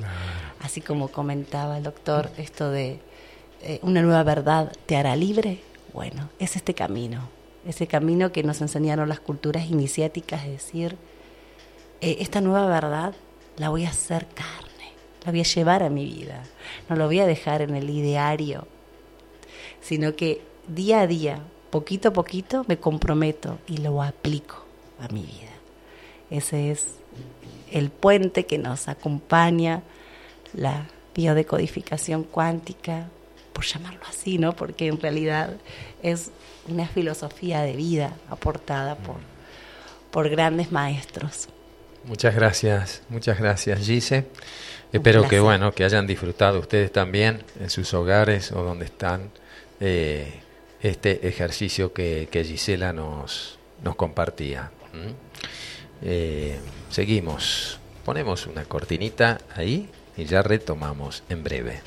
Así 0.61 0.81
como 0.81 1.07
comentaba 1.07 1.77
el 1.77 1.83
doctor, 1.83 2.29
esto 2.37 2.69
de 2.69 2.99
eh, 3.63 3.79
una 3.81 4.03
nueva 4.03 4.21
verdad 4.21 4.71
te 4.85 4.95
hará 4.95 5.15
libre, 5.15 5.61
bueno, 5.93 6.29
es 6.37 6.55
este 6.55 6.75
camino, 6.75 7.29
ese 7.65 7.87
camino 7.87 8.31
que 8.31 8.43
nos 8.43 8.61
enseñaron 8.61 9.09
las 9.09 9.19
culturas 9.19 9.71
iniciáticas, 9.71 10.45
es 10.45 10.51
decir, 10.51 10.97
eh, 12.01 12.17
esta 12.19 12.41
nueva 12.41 12.67
verdad 12.67 13.15
la 13.57 13.69
voy 13.69 13.85
a 13.85 13.89
hacer 13.89 14.27
carne, 14.27 14.91
la 15.25 15.31
voy 15.31 15.39
a 15.39 15.43
llevar 15.43 15.81
a 15.81 15.89
mi 15.89 16.05
vida, 16.05 16.43
no 16.89 16.95
lo 16.95 17.07
voy 17.07 17.19
a 17.19 17.25
dejar 17.25 17.61
en 17.63 17.75
el 17.75 17.89
ideario, 17.89 18.67
sino 19.81 20.15
que 20.15 20.41
día 20.67 21.01
a 21.01 21.07
día, 21.07 21.39
poquito 21.71 22.09
a 22.09 22.13
poquito, 22.13 22.65
me 22.67 22.77
comprometo 22.77 23.59
y 23.67 23.77
lo 23.77 24.03
aplico 24.03 24.63
a 24.99 25.11
mi 25.11 25.23
vida. 25.23 25.49
Ese 26.29 26.71
es 26.71 26.98
el 27.71 27.89
puente 27.89 28.45
que 28.45 28.57
nos 28.57 28.87
acompaña, 28.87 29.83
la 30.53 30.87
biodecodificación 31.15 32.23
cuántica, 32.23 33.07
por 33.53 33.65
llamarlo 33.65 34.01
así, 34.07 34.37
¿no? 34.37 34.55
Porque 34.55 34.87
en 34.87 34.99
realidad 34.99 35.57
es 36.01 36.31
una 36.67 36.87
filosofía 36.87 37.61
de 37.61 37.73
vida 37.73 38.13
aportada 38.29 38.95
por, 38.95 39.17
por 40.11 40.29
grandes 40.29 40.71
maestros. 40.71 41.49
Muchas 42.05 42.33
gracias, 42.33 43.01
muchas 43.09 43.37
gracias 43.37 43.79
Gise. 43.79 44.25
Espero 44.91 45.27
que 45.27 45.39
bueno, 45.39 45.73
que 45.73 45.83
hayan 45.83 46.07
disfrutado 46.07 46.59
ustedes 46.59 46.91
también 46.91 47.43
en 47.59 47.69
sus 47.69 47.93
hogares 47.93 48.51
o 48.51 48.63
donde 48.63 48.85
están 48.85 49.29
eh, 49.79 50.41
este 50.81 51.27
ejercicio 51.27 51.93
que, 51.93 52.27
que, 52.31 52.43
Gisela 52.43 52.93
nos, 52.93 53.59
nos 53.83 53.95
compartía. 53.95 54.71
Eh, 56.01 56.59
seguimos, 56.89 57.79
ponemos 58.05 58.47
una 58.47 58.65
cortinita 58.65 59.39
ahí 59.55 59.89
y 60.17 60.25
ya 60.25 60.41
retomamos 60.41 61.23
en 61.29 61.43
breve. 61.43 61.81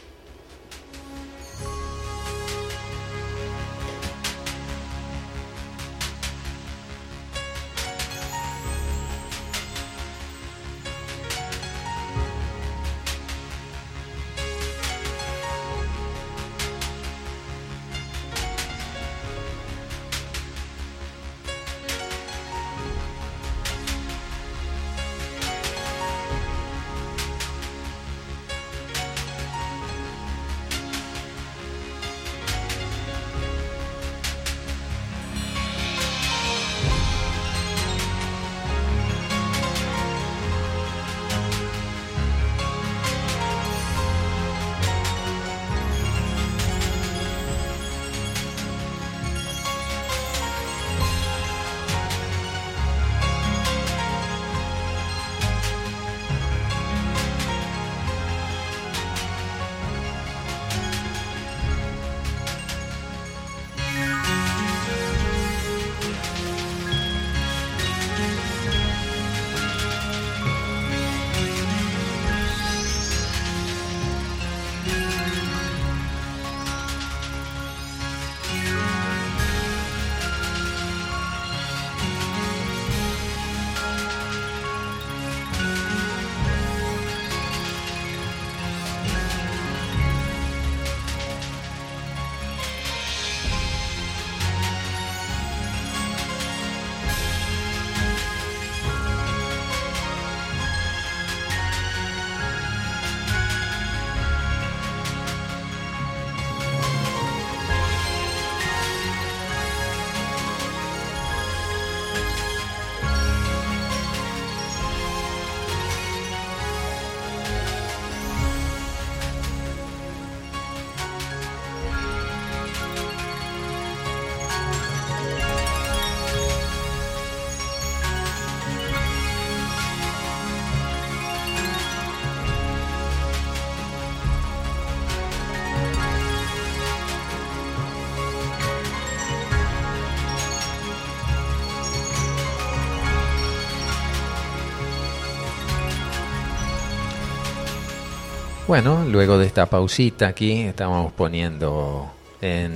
Bueno, 148.72 149.04
luego 149.06 149.36
de 149.36 149.44
esta 149.44 149.66
pausita 149.66 150.28
aquí, 150.28 150.62
estamos 150.62 151.12
poniendo 151.12 152.10
en, 152.40 152.72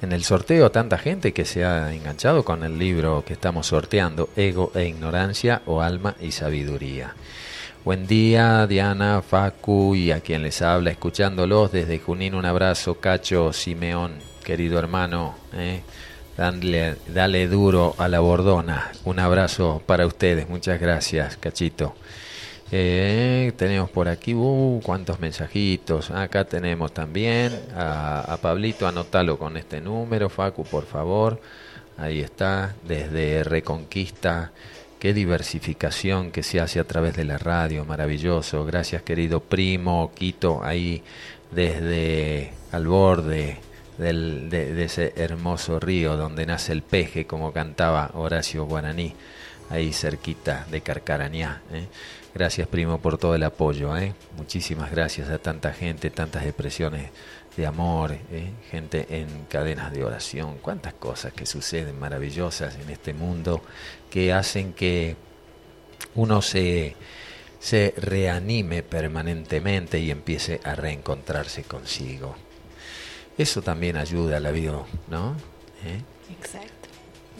en, 0.00 0.12
el 0.12 0.24
sorteo 0.24 0.70
tanta 0.70 0.96
gente 0.96 1.34
que 1.34 1.44
se 1.44 1.62
ha 1.62 1.92
enganchado 1.92 2.42
con 2.42 2.64
el 2.64 2.78
libro 2.78 3.22
que 3.26 3.34
estamos 3.34 3.66
sorteando, 3.66 4.30
Ego 4.34 4.72
e 4.74 4.86
Ignorancia 4.86 5.60
o 5.66 5.82
Alma 5.82 6.16
y 6.22 6.30
Sabiduría. 6.30 7.14
Buen 7.84 8.06
día, 8.06 8.66
Diana, 8.66 9.20
Facu 9.20 9.94
y 9.94 10.10
a 10.10 10.20
quien 10.20 10.42
les 10.42 10.62
habla, 10.62 10.90
escuchándolos 10.90 11.70
desde 11.70 11.98
Junín, 11.98 12.34
un 12.34 12.46
abrazo, 12.46 12.94
Cacho, 12.94 13.52
Simeón, 13.52 14.14
querido 14.42 14.78
hermano, 14.78 15.34
eh. 15.52 15.82
dale 16.38 17.46
duro 17.46 17.94
a 17.98 18.08
la 18.08 18.20
bordona, 18.20 18.90
un 19.04 19.18
abrazo 19.18 19.82
para 19.84 20.06
ustedes, 20.06 20.48
muchas 20.48 20.80
gracias, 20.80 21.36
Cachito. 21.36 21.94
Eh, 22.72 23.52
tenemos 23.56 23.90
por 23.90 24.08
aquí, 24.08 24.34
uh, 24.34 24.80
cuántos 24.84 25.18
mensajitos. 25.18 26.10
Acá 26.10 26.44
tenemos 26.44 26.92
también 26.92 27.52
a, 27.74 28.38
Pablito, 28.40 28.86
anótalo 28.86 29.38
con 29.38 29.56
este 29.56 29.80
número, 29.80 30.28
Facu, 30.28 30.64
por 30.64 30.86
favor. 30.86 31.40
Ahí 31.96 32.20
está, 32.20 32.74
desde 32.86 33.42
Reconquista. 33.44 34.52
Qué 35.00 35.12
diversificación 35.14 36.30
que 36.30 36.42
se 36.42 36.60
hace 36.60 36.78
a 36.78 36.84
través 36.84 37.16
de 37.16 37.24
la 37.24 37.38
radio, 37.38 37.84
maravilloso. 37.84 38.64
Gracias, 38.64 39.02
querido 39.02 39.40
primo, 39.40 40.12
Quito, 40.14 40.62
ahí 40.62 41.02
desde 41.50 42.52
al 42.70 42.86
borde 42.86 43.58
del, 43.98 44.48
de, 44.50 44.84
ese 44.84 45.12
hermoso 45.16 45.80
río 45.80 46.16
donde 46.16 46.46
nace 46.46 46.72
el 46.72 46.82
peje, 46.82 47.26
como 47.26 47.52
cantaba 47.52 48.10
Horacio 48.14 48.64
Guaraní, 48.66 49.14
ahí 49.70 49.92
cerquita 49.92 50.66
de 50.70 50.82
Carcarañá. 50.82 51.62
¿eh? 51.72 51.86
Gracias, 52.34 52.68
primo, 52.68 53.00
por 53.00 53.16
todo 53.16 53.34
el 53.34 53.42
apoyo. 53.42 53.96
¿eh? 53.96 54.14
Muchísimas 54.36 54.90
gracias 54.90 55.30
a 55.30 55.38
tanta 55.38 55.72
gente, 55.72 56.10
tantas 56.10 56.44
expresiones 56.44 57.10
de 57.56 57.66
amor, 57.66 58.12
¿eh? 58.12 58.50
gente 58.70 59.06
en 59.10 59.46
cadenas 59.48 59.92
de 59.92 60.04
oración. 60.04 60.58
Cuántas 60.60 60.94
cosas 60.94 61.32
que 61.32 61.46
suceden 61.46 61.98
maravillosas 61.98 62.76
en 62.76 62.90
este 62.90 63.14
mundo 63.14 63.62
que 64.10 64.32
hacen 64.32 64.72
que 64.72 65.16
uno 66.14 66.42
se, 66.42 66.96
se 67.58 67.94
reanime 67.96 68.82
permanentemente 68.82 69.98
y 69.98 70.10
empiece 70.10 70.60
a 70.64 70.74
reencontrarse 70.74 71.62
consigo. 71.64 72.34
Eso 73.38 73.62
también 73.62 73.96
ayuda 73.96 74.36
a 74.36 74.40
la 74.40 74.50
vida, 74.50 74.84
¿no? 75.08 75.34
¿Eh? 75.84 76.02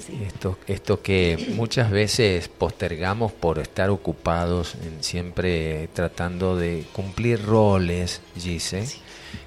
Esto, 0.09 0.59
esto 0.67 1.03
que 1.03 1.53
muchas 1.55 1.91
veces 1.91 2.49
postergamos 2.49 3.33
por 3.33 3.59
estar 3.59 3.91
ocupados 3.91 4.75
en 4.77 5.03
siempre 5.03 5.89
tratando 5.93 6.57
de 6.57 6.87
cumplir 6.93 7.45
roles, 7.45 8.21
dice, 8.35 8.85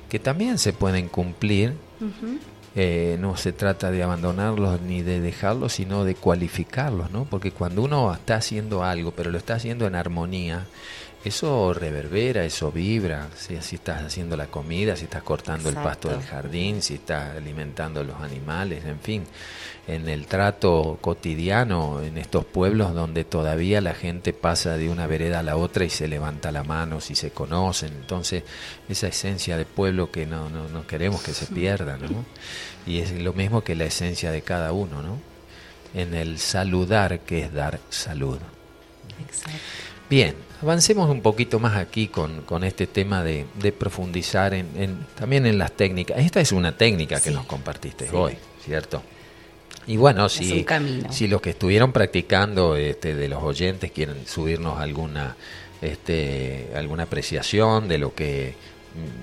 que 0.10 0.20
también 0.20 0.58
se 0.58 0.74
pueden 0.74 1.10
cumplir, 1.10 1.74
eh, 2.76 3.18
no 3.20 3.38
se 3.38 3.54
trata 3.54 3.92
de 3.92 4.04
abandonarlos 4.04 4.82
ni 4.82 5.02
de 5.02 5.20
dejarlos, 5.20 5.74
sino 5.74 6.06
de 6.06 6.16
cualificarlos, 6.16 7.12
¿no? 7.12 7.26
Porque 7.26 7.52
cuando 7.52 7.84
uno 7.84 8.14
está 8.14 8.36
haciendo 8.36 8.84
algo, 8.84 9.12
pero 9.12 9.32
lo 9.32 9.38
está 9.38 9.56
haciendo 9.56 9.88
en 9.88 9.96
armonía, 9.96 10.66
eso 11.24 11.74
reverbera, 11.74 12.44
eso 12.44 12.72
vibra, 12.72 13.30
si, 13.38 13.56
estás 13.56 14.04
haciendo 14.04 14.36
la 14.36 14.48
comida, 14.48 14.98
si 14.98 15.06
estás 15.06 15.24
cortando 15.24 15.70
el 15.70 15.76
pasto 15.76 16.10
del 16.10 16.22
jardín, 16.22 16.82
si 16.82 16.96
estás 16.96 17.38
alimentando 17.38 18.02
a 18.02 18.04
los 18.04 18.20
animales, 18.20 18.84
en 18.84 19.00
fin, 19.00 19.24
en 19.86 20.08
el 20.08 20.28
trato 20.28 20.98
cotidiano, 21.02 22.02
en 22.02 22.18
estos 22.18 22.46
pueblos 22.46 22.94
donde 22.94 23.26
todavía 23.26 23.82
la 23.82 23.94
gente 23.94 24.32
pasa 24.32 24.78
de 24.78 24.90
una 24.90 25.08
vereda 25.08 25.40
a 25.40 25.44
la 25.44 25.58
otra 25.58 25.84
y 25.84 25.90
se 25.90 26.08
levanta 26.08 26.54
la 26.54 26.64
mano 26.64 27.02
si 27.02 27.16
se 27.16 27.32
conocen, 27.32 27.94
entonces 27.94 28.44
esa 28.88 29.08
esencia 29.08 29.58
de 29.58 29.66
pueblo 29.66 30.10
que 30.10 30.26
no, 30.26 30.50
no, 30.50 30.70
no 30.70 30.88
queremos 30.88 31.22
que 31.22 31.34
se 31.34 31.48
pierda, 31.48 31.98
¿no? 31.98 32.24
Y 32.88 33.00
es 33.00 33.12
lo 33.12 33.34
mismo 33.34 33.64
que 33.64 33.76
la 33.76 33.86
esencia 33.86 34.32
de 34.32 34.42
cada 34.42 34.72
uno, 34.72 35.02
¿no? 35.02 35.20
En 35.94 36.14
el 36.14 36.40
saludar 36.40 37.20
que 37.20 37.44
es 37.44 37.54
dar 37.54 37.80
salud. 37.90 38.40
Exacto. 39.22 39.60
Bien, 40.10 40.36
avancemos 40.62 41.10
un 41.10 41.22
poquito 41.22 41.60
más 41.60 41.76
aquí 41.76 42.08
con, 42.08 42.42
con 42.44 42.64
este 42.64 42.88
tema 42.88 43.24
de, 43.24 43.46
de 43.62 43.72
profundizar 43.72 44.54
en, 44.54 45.06
también 45.16 45.46
en 45.46 45.58
las 45.58 45.72
técnicas. 45.74 46.20
Esta 46.20 46.40
es 46.40 46.52
una 46.52 46.78
técnica 46.78 47.20
que 47.20 47.32
nos 47.32 47.46
compartiste 47.46 48.10
hoy, 48.12 48.38
¿cierto? 48.64 49.02
Y 49.86 49.98
bueno, 49.98 50.30
si, 50.30 50.66
si 51.10 51.28
los 51.28 51.42
que 51.42 51.52
estuvieron 51.52 51.92
practicando 51.92 52.76
este, 52.78 53.16
de 53.16 53.28
los 53.28 53.44
oyentes 53.44 53.92
quieren 53.92 54.26
subirnos 54.26 54.80
alguna, 54.80 55.36
este, 55.82 56.70
alguna 56.76 57.04
apreciación 57.04 57.88
de 57.88 57.98
lo 57.98 58.16
que 58.16 58.56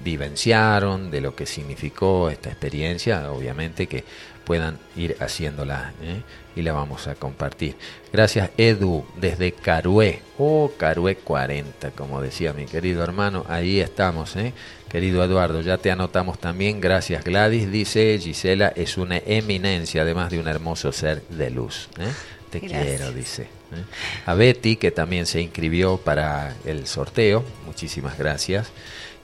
vivenciaron, 0.05 1.11
de 1.11 1.21
lo 1.21 1.35
que 1.35 1.47
significó 1.47 2.29
esta 2.29 2.51
experiencia, 2.51 3.31
obviamente 3.31 3.87
que 3.87 4.05
puedan 4.51 4.81
ir 4.97 5.17
haciéndola 5.21 5.93
¿eh? 6.03 6.23
y 6.57 6.63
la 6.63 6.73
vamos 6.73 7.07
a 7.07 7.15
compartir. 7.15 7.77
Gracias 8.13 8.51
Edu 8.57 9.05
desde 9.15 9.53
Carué, 9.53 10.23
oh 10.39 10.73
Carué 10.77 11.15
40, 11.15 11.93
como 11.93 12.21
decía 12.21 12.53
mi 12.53 12.67
querido 12.67 13.05
hermano, 13.05 13.47
ahí 13.49 13.79
estamos, 13.79 14.35
¿eh? 14.35 14.53
querido 14.89 15.23
Eduardo, 15.23 15.61
ya 15.61 15.79
te 15.79 15.93
anotamos 15.93 16.41
también, 16.41 16.81
gracias 16.81 17.23
Gladys, 17.23 17.71
dice 17.71 18.19
Gisela, 18.21 18.73
es 18.75 18.99
una 18.99 19.19
eminencia, 19.19 20.03
además 20.03 20.33
de 20.33 20.41
un 20.41 20.49
hermoso 20.49 20.91
ser 20.91 21.23
de 21.29 21.51
luz. 21.51 21.89
¿eh? 22.01 22.11
Te 22.51 22.59
quiero, 22.59 23.13
dice. 23.13 23.43
¿eh? 23.43 23.85
A 24.27 24.35
Betty, 24.35 24.75
que 24.75 24.91
también 24.91 25.27
se 25.27 25.41
inscribió 25.41 25.99
para 25.99 26.57
el 26.65 26.89
sorteo, 26.89 27.45
muchísimas 27.67 28.19
gracias. 28.19 28.73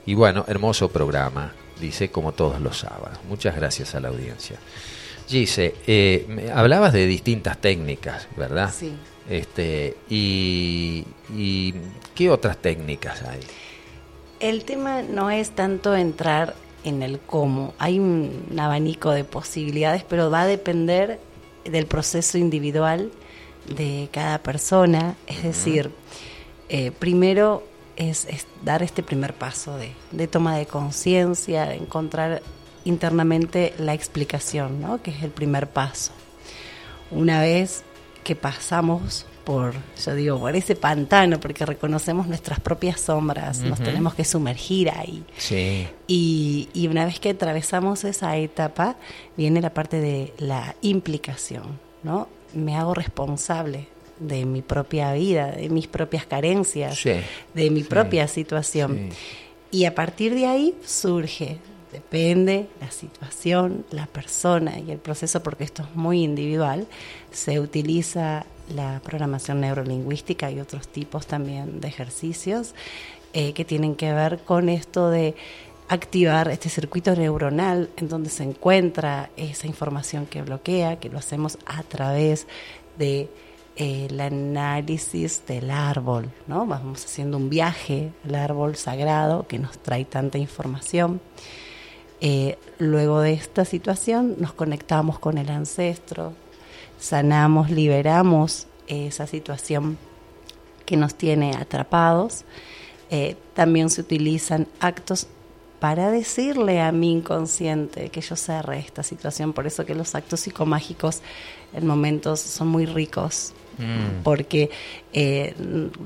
Y 0.06 0.14
bueno, 0.14 0.44
hermoso 0.46 0.88
programa, 0.88 1.52
dice, 1.80 2.12
como 2.12 2.30
todos 2.30 2.60
los 2.60 2.78
sábados. 2.78 3.18
Muchas 3.28 3.56
gracias 3.56 3.96
a 3.96 4.00
la 4.00 4.06
audiencia. 4.06 4.56
Gise, 5.26 5.74
eh, 5.86 6.50
hablabas 6.54 6.92
de 6.92 7.06
distintas 7.06 7.58
técnicas, 7.58 8.28
¿verdad? 8.36 8.72
Sí. 8.72 8.92
Este, 9.28 9.96
y, 10.08 11.04
qué 12.14 12.30
otras 12.30 12.58
técnicas 12.58 13.22
hay? 13.22 13.40
El 14.38 14.64
tema 14.64 15.02
no 15.02 15.30
es 15.30 15.50
tanto 15.50 15.96
entrar 15.96 16.54
en 16.84 17.02
el 17.02 17.18
cómo. 17.18 17.74
Hay 17.78 17.98
un 17.98 18.56
abanico 18.58 19.10
de 19.10 19.24
posibilidades, 19.24 20.04
pero 20.04 20.30
va 20.30 20.42
a 20.42 20.46
depender 20.46 21.18
del 21.64 21.86
proceso 21.86 22.38
individual 22.38 23.10
de 23.74 24.08
cada 24.12 24.38
persona. 24.38 25.16
Es 25.26 25.42
decir, 25.42 25.90
eh, 26.68 26.92
primero 26.92 27.64
es, 27.96 28.28
dar 28.62 28.84
este 28.84 29.02
primer 29.02 29.34
paso 29.34 29.76
de, 29.76 29.90
de 30.12 30.28
toma 30.28 30.56
de 30.56 30.66
conciencia, 30.66 31.64
de 31.64 31.76
encontrar 31.76 32.42
internamente 32.86 33.74
la 33.78 33.94
explicación, 33.94 34.80
¿no? 34.80 35.02
que 35.02 35.10
es 35.10 35.22
el 35.22 35.30
primer 35.30 35.68
paso. 35.68 36.12
Una 37.10 37.40
vez 37.40 37.84
que 38.24 38.34
pasamos 38.34 39.26
por, 39.44 39.74
yo 40.04 40.14
digo, 40.16 40.40
por 40.40 40.56
ese 40.56 40.74
pantano, 40.74 41.38
porque 41.38 41.64
reconocemos 41.64 42.26
nuestras 42.26 42.58
propias 42.58 43.00
sombras, 43.00 43.60
nos 43.60 43.78
tenemos 43.78 44.14
que 44.14 44.24
sumergir 44.24 44.90
ahí. 44.90 45.22
Sí. 45.36 45.86
Y, 46.08 46.68
y, 46.74 46.88
una 46.88 47.04
vez 47.04 47.20
que 47.20 47.30
atravesamos 47.30 48.02
esa 48.02 48.36
etapa, 48.36 48.96
viene 49.36 49.60
la 49.60 49.72
parte 49.72 50.00
de 50.00 50.34
la 50.38 50.74
implicación, 50.82 51.78
¿no? 52.02 52.26
Me 52.54 52.74
hago 52.76 52.94
responsable 52.94 53.86
de 54.18 54.44
mi 54.44 54.62
propia 54.62 55.12
vida, 55.12 55.52
de 55.52 55.68
mis 55.68 55.86
propias 55.86 56.26
carencias, 56.26 57.00
de 57.04 57.70
mi 57.70 57.84
propia 57.84 58.26
situación. 58.28 59.10
Y 59.70 59.84
a 59.84 59.94
partir 59.94 60.34
de 60.34 60.46
ahí 60.46 60.74
surge 60.84 61.58
Depende 61.92 62.68
la 62.80 62.90
situación, 62.90 63.84
la 63.90 64.06
persona 64.06 64.78
y 64.78 64.90
el 64.90 64.98
proceso, 64.98 65.42
porque 65.42 65.64
esto 65.64 65.82
es 65.82 65.94
muy 65.94 66.22
individual. 66.22 66.86
Se 67.30 67.60
utiliza 67.60 68.44
la 68.74 69.00
programación 69.04 69.60
neurolingüística 69.60 70.50
y 70.50 70.60
otros 70.60 70.88
tipos 70.88 71.26
también 71.26 71.80
de 71.80 71.88
ejercicios 71.88 72.74
eh, 73.32 73.52
que 73.52 73.64
tienen 73.64 73.94
que 73.94 74.12
ver 74.12 74.40
con 74.40 74.68
esto 74.68 75.10
de 75.10 75.34
activar 75.88 76.48
este 76.48 76.68
circuito 76.68 77.14
neuronal 77.14 77.90
en 77.96 78.08
donde 78.08 78.30
se 78.30 78.42
encuentra 78.42 79.30
esa 79.36 79.66
información 79.66 80.26
que 80.26 80.42
bloquea, 80.42 80.98
que 80.98 81.08
lo 81.08 81.18
hacemos 81.18 81.58
a 81.64 81.82
través 81.84 82.46
de 82.98 83.28
eh, 83.76 84.08
el 84.10 84.20
análisis 84.20 85.42
del 85.46 85.70
árbol, 85.70 86.30
¿no? 86.46 86.66
Vamos 86.66 87.04
haciendo 87.04 87.36
un 87.36 87.50
viaje 87.50 88.10
al 88.24 88.34
árbol 88.34 88.74
sagrado 88.76 89.46
que 89.46 89.58
nos 89.58 89.78
trae 89.78 90.04
tanta 90.04 90.38
información. 90.38 91.20
Eh, 92.20 92.58
luego 92.78 93.20
de 93.20 93.34
esta 93.34 93.64
situación 93.64 94.36
nos 94.38 94.52
conectamos 94.52 95.18
con 95.18 95.38
el 95.38 95.50
ancestro, 95.50 96.32
sanamos, 96.98 97.70
liberamos 97.70 98.66
esa 98.86 99.26
situación 99.26 99.98
que 100.84 100.96
nos 100.96 101.14
tiene 101.14 101.54
atrapados. 101.56 102.44
Eh, 103.10 103.36
también 103.54 103.90
se 103.90 104.00
utilizan 104.00 104.66
actos 104.80 105.26
para 105.80 106.10
decirle 106.10 106.80
a 106.80 106.90
mi 106.90 107.12
inconsciente 107.12 108.08
que 108.08 108.20
yo 108.20 108.34
cerre 108.36 108.78
esta 108.78 109.02
situación. 109.02 109.52
Por 109.52 109.66
eso 109.66 109.84
que 109.84 109.94
los 109.94 110.14
actos 110.14 110.40
psicomágicos 110.40 111.20
en 111.74 111.86
momentos 111.86 112.40
son 112.40 112.68
muy 112.68 112.86
ricos, 112.86 113.52
mm. 113.78 114.22
porque 114.22 114.70
eh, 115.12 115.54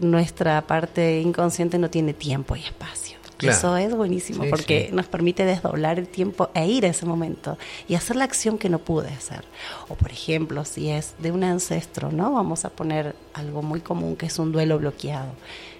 nuestra 0.01 0.67
parte 0.67 1.21
inconsciente 1.21 1.79
no 1.79 1.89
tiene 1.89 2.15
tiempo 2.15 2.57
y 2.57 2.65
espacio. 2.65 3.20
Eso 3.43 3.77
es 3.77 3.95
buenísimo 3.95 4.45
porque 4.51 4.91
nos 4.93 5.07
permite 5.07 5.45
desdoblar 5.45 5.99
el 5.99 6.09
tiempo 6.09 6.51
e 6.55 6.67
ir 6.67 6.85
a 6.85 6.89
ese 6.89 7.07
momento 7.07 7.59
y 7.89 7.95
hacer 7.95 8.17
la 8.17 8.25
acción 8.25 8.59
que 8.59 8.69
no 8.69 8.79
pude 8.79 9.09
hacer. 9.09 9.45
O 9.89 9.95
por 9.95 10.11
ejemplo, 10.11 10.65
si 10.65 10.91
es 10.91 11.15
de 11.19 11.33
un 11.33 11.45
ancestro, 11.45 12.13
¿no? 12.13 12.33
Vamos 12.33 12.65
a 12.65 12.71
poner 12.71 13.15
algo 13.35 13.63
muy 13.63 13.81
común 13.81 14.17
que 14.17 14.27
es 14.27 14.39
un 14.39 14.53
duelo 14.53 14.79
bloqueado. 14.79 15.33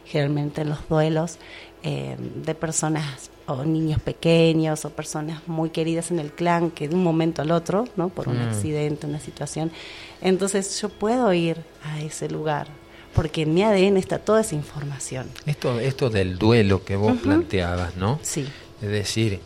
Generalmente 0.05 0.65
los 0.65 0.89
duelos 0.89 1.39
eh, 1.83 2.17
de 2.19 2.55
personas 2.55 3.31
o 3.47 3.65
niños 3.65 4.01
pequeños 4.01 4.85
o 4.85 4.91
personas 4.91 5.47
muy 5.47 5.71
queridas 5.71 6.11
en 6.11 6.19
el 6.19 6.33
clan 6.33 6.71
que 6.71 6.89
de 6.89 6.95
un 6.95 7.03
momento 7.03 7.43
al 7.43 7.51
otro, 7.51 7.87
¿no? 7.97 8.09
Por 8.09 8.29
un 8.29 8.39
mm. 8.39 8.49
accidente, 8.49 9.07
una 9.07 9.21
situación. 9.21 9.71
Entonces 10.21 10.81
yo 10.81 10.89
puedo 10.89 11.33
ir 11.33 11.63
a 11.85 12.01
ese 12.01 12.29
lugar 12.29 12.69
porque 13.21 13.43
en 13.43 13.53
mi 13.53 13.63
ADN 13.63 13.99
está 13.99 14.19
toda 14.19 14.41
esa 14.41 14.55
información. 14.55 15.27
Esto, 15.45 15.79
esto 15.79 16.09
del 16.09 16.39
duelo 16.39 16.87
que 16.87 16.97
vos 16.97 17.19
planteabas, 17.19 17.95
¿no? 17.97 18.19
Sí. 18.23 18.47
Es 18.81 18.89
decir, 18.89 19.41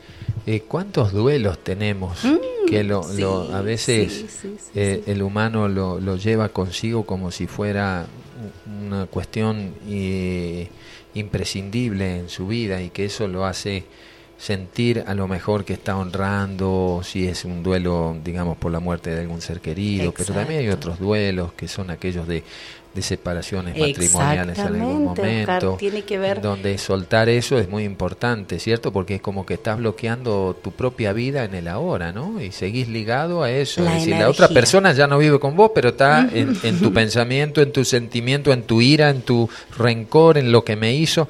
eh, 0.46 0.60
¿cuántos 0.60 1.12
duelos 1.12 1.58
tenemos 1.58 2.22
mm, 2.22 2.68
que 2.68 2.84
lo, 2.84 3.02
a 3.52 3.62
veces 3.62 4.26
eh, 4.76 5.02
el 5.08 5.22
humano 5.24 5.66
lo, 5.66 5.98
lo, 5.98 6.14
lleva 6.14 6.50
consigo 6.50 7.04
como 7.04 7.32
si 7.32 7.48
fuera 7.48 8.06
una 8.86 9.06
cuestión 9.06 9.74
eh, 9.88 10.68
imprescindible 11.14 12.20
en 12.20 12.28
su 12.28 12.46
vida 12.46 12.80
y 12.80 12.90
que 12.90 13.06
eso 13.06 13.26
lo 13.26 13.44
hace 13.44 13.86
sentir 14.38 15.02
a 15.06 15.14
lo 15.14 15.26
mejor 15.26 15.64
que 15.64 15.72
está 15.72 15.96
honrando, 15.96 17.00
si 17.02 17.26
es 17.26 17.44
un 17.44 17.64
duelo, 17.64 18.16
digamos, 18.22 18.56
por 18.56 18.70
la 18.70 18.78
muerte 18.78 19.10
de 19.10 19.22
algún 19.22 19.40
ser 19.40 19.60
querido, 19.60 20.12
pero 20.16 20.32
también 20.32 20.60
hay 20.60 20.68
otros 20.68 21.00
duelos 21.00 21.52
que 21.54 21.66
son 21.66 21.90
aquellos 21.90 22.28
de 22.28 22.44
de 22.94 23.02
separaciones 23.02 23.76
matrimoniales 23.76 24.58
en 24.58 24.66
algún 24.66 25.04
momento. 25.04 25.76
tiene 25.78 26.02
que 26.02 26.18
ver. 26.18 26.40
Donde 26.40 26.78
soltar 26.78 27.28
eso 27.28 27.58
es 27.58 27.68
muy 27.68 27.84
importante, 27.84 28.60
¿cierto? 28.60 28.92
Porque 28.92 29.16
es 29.16 29.20
como 29.20 29.44
que 29.44 29.54
estás 29.54 29.78
bloqueando 29.78 30.56
tu 30.62 30.70
propia 30.70 31.12
vida 31.12 31.44
en 31.44 31.54
el 31.54 31.68
ahora, 31.68 32.12
¿no? 32.12 32.40
Y 32.40 32.52
seguís 32.52 32.88
ligado 32.88 33.42
a 33.42 33.50
eso. 33.50 33.82
La 33.82 33.96
es 33.96 34.04
decir, 34.04 34.16
la 34.16 34.28
otra 34.28 34.48
persona 34.48 34.92
ya 34.92 35.06
no 35.06 35.18
vive 35.18 35.40
con 35.40 35.56
vos, 35.56 35.72
pero 35.74 35.90
está 35.90 36.28
en, 36.32 36.56
en 36.62 36.78
tu 36.78 36.92
pensamiento, 36.92 37.60
en 37.60 37.72
tu 37.72 37.84
sentimiento, 37.84 38.52
en 38.52 38.62
tu 38.62 38.80
ira, 38.80 39.10
en 39.10 39.22
tu 39.22 39.48
rencor, 39.76 40.38
en 40.38 40.52
lo 40.52 40.64
que 40.64 40.76
me 40.76 40.94
hizo. 40.94 41.28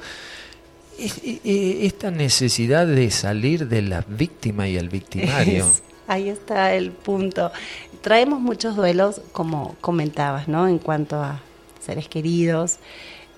Esta 0.97 2.11
necesidad 2.11 2.87
de 2.87 3.11
salir 3.11 3.67
de 3.67 3.81
la 3.81 4.05
víctima 4.07 4.67
y 4.67 4.77
el 4.77 4.89
victimario. 4.89 5.69
ahí 6.07 6.29
está 6.29 6.73
el 6.73 6.91
punto. 6.91 7.51
Traemos 8.01 8.39
muchos 8.39 8.75
duelos, 8.75 9.21
como 9.31 9.75
comentabas, 9.81 10.47
¿no? 10.47 10.67
En 10.67 10.77
cuanto 10.77 11.17
a 11.17 11.41
seres 11.85 12.07
queridos, 12.07 12.77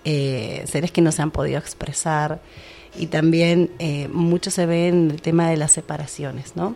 eh, 0.06 0.64
seres 0.68 0.92
que 0.92 1.02
no 1.02 1.12
se 1.12 1.22
han 1.22 1.32
podido 1.32 1.60
expresar. 1.60 2.42
y 3.00 3.08
también 3.08 3.70
eh, 3.78 4.08
mucho 4.08 4.50
se 4.50 4.66
ve 4.66 4.88
en 4.88 5.12
el 5.12 5.22
tema 5.22 5.50
de 5.50 5.58
las 5.58 5.72
separaciones, 5.72 6.56
¿no? 6.56 6.76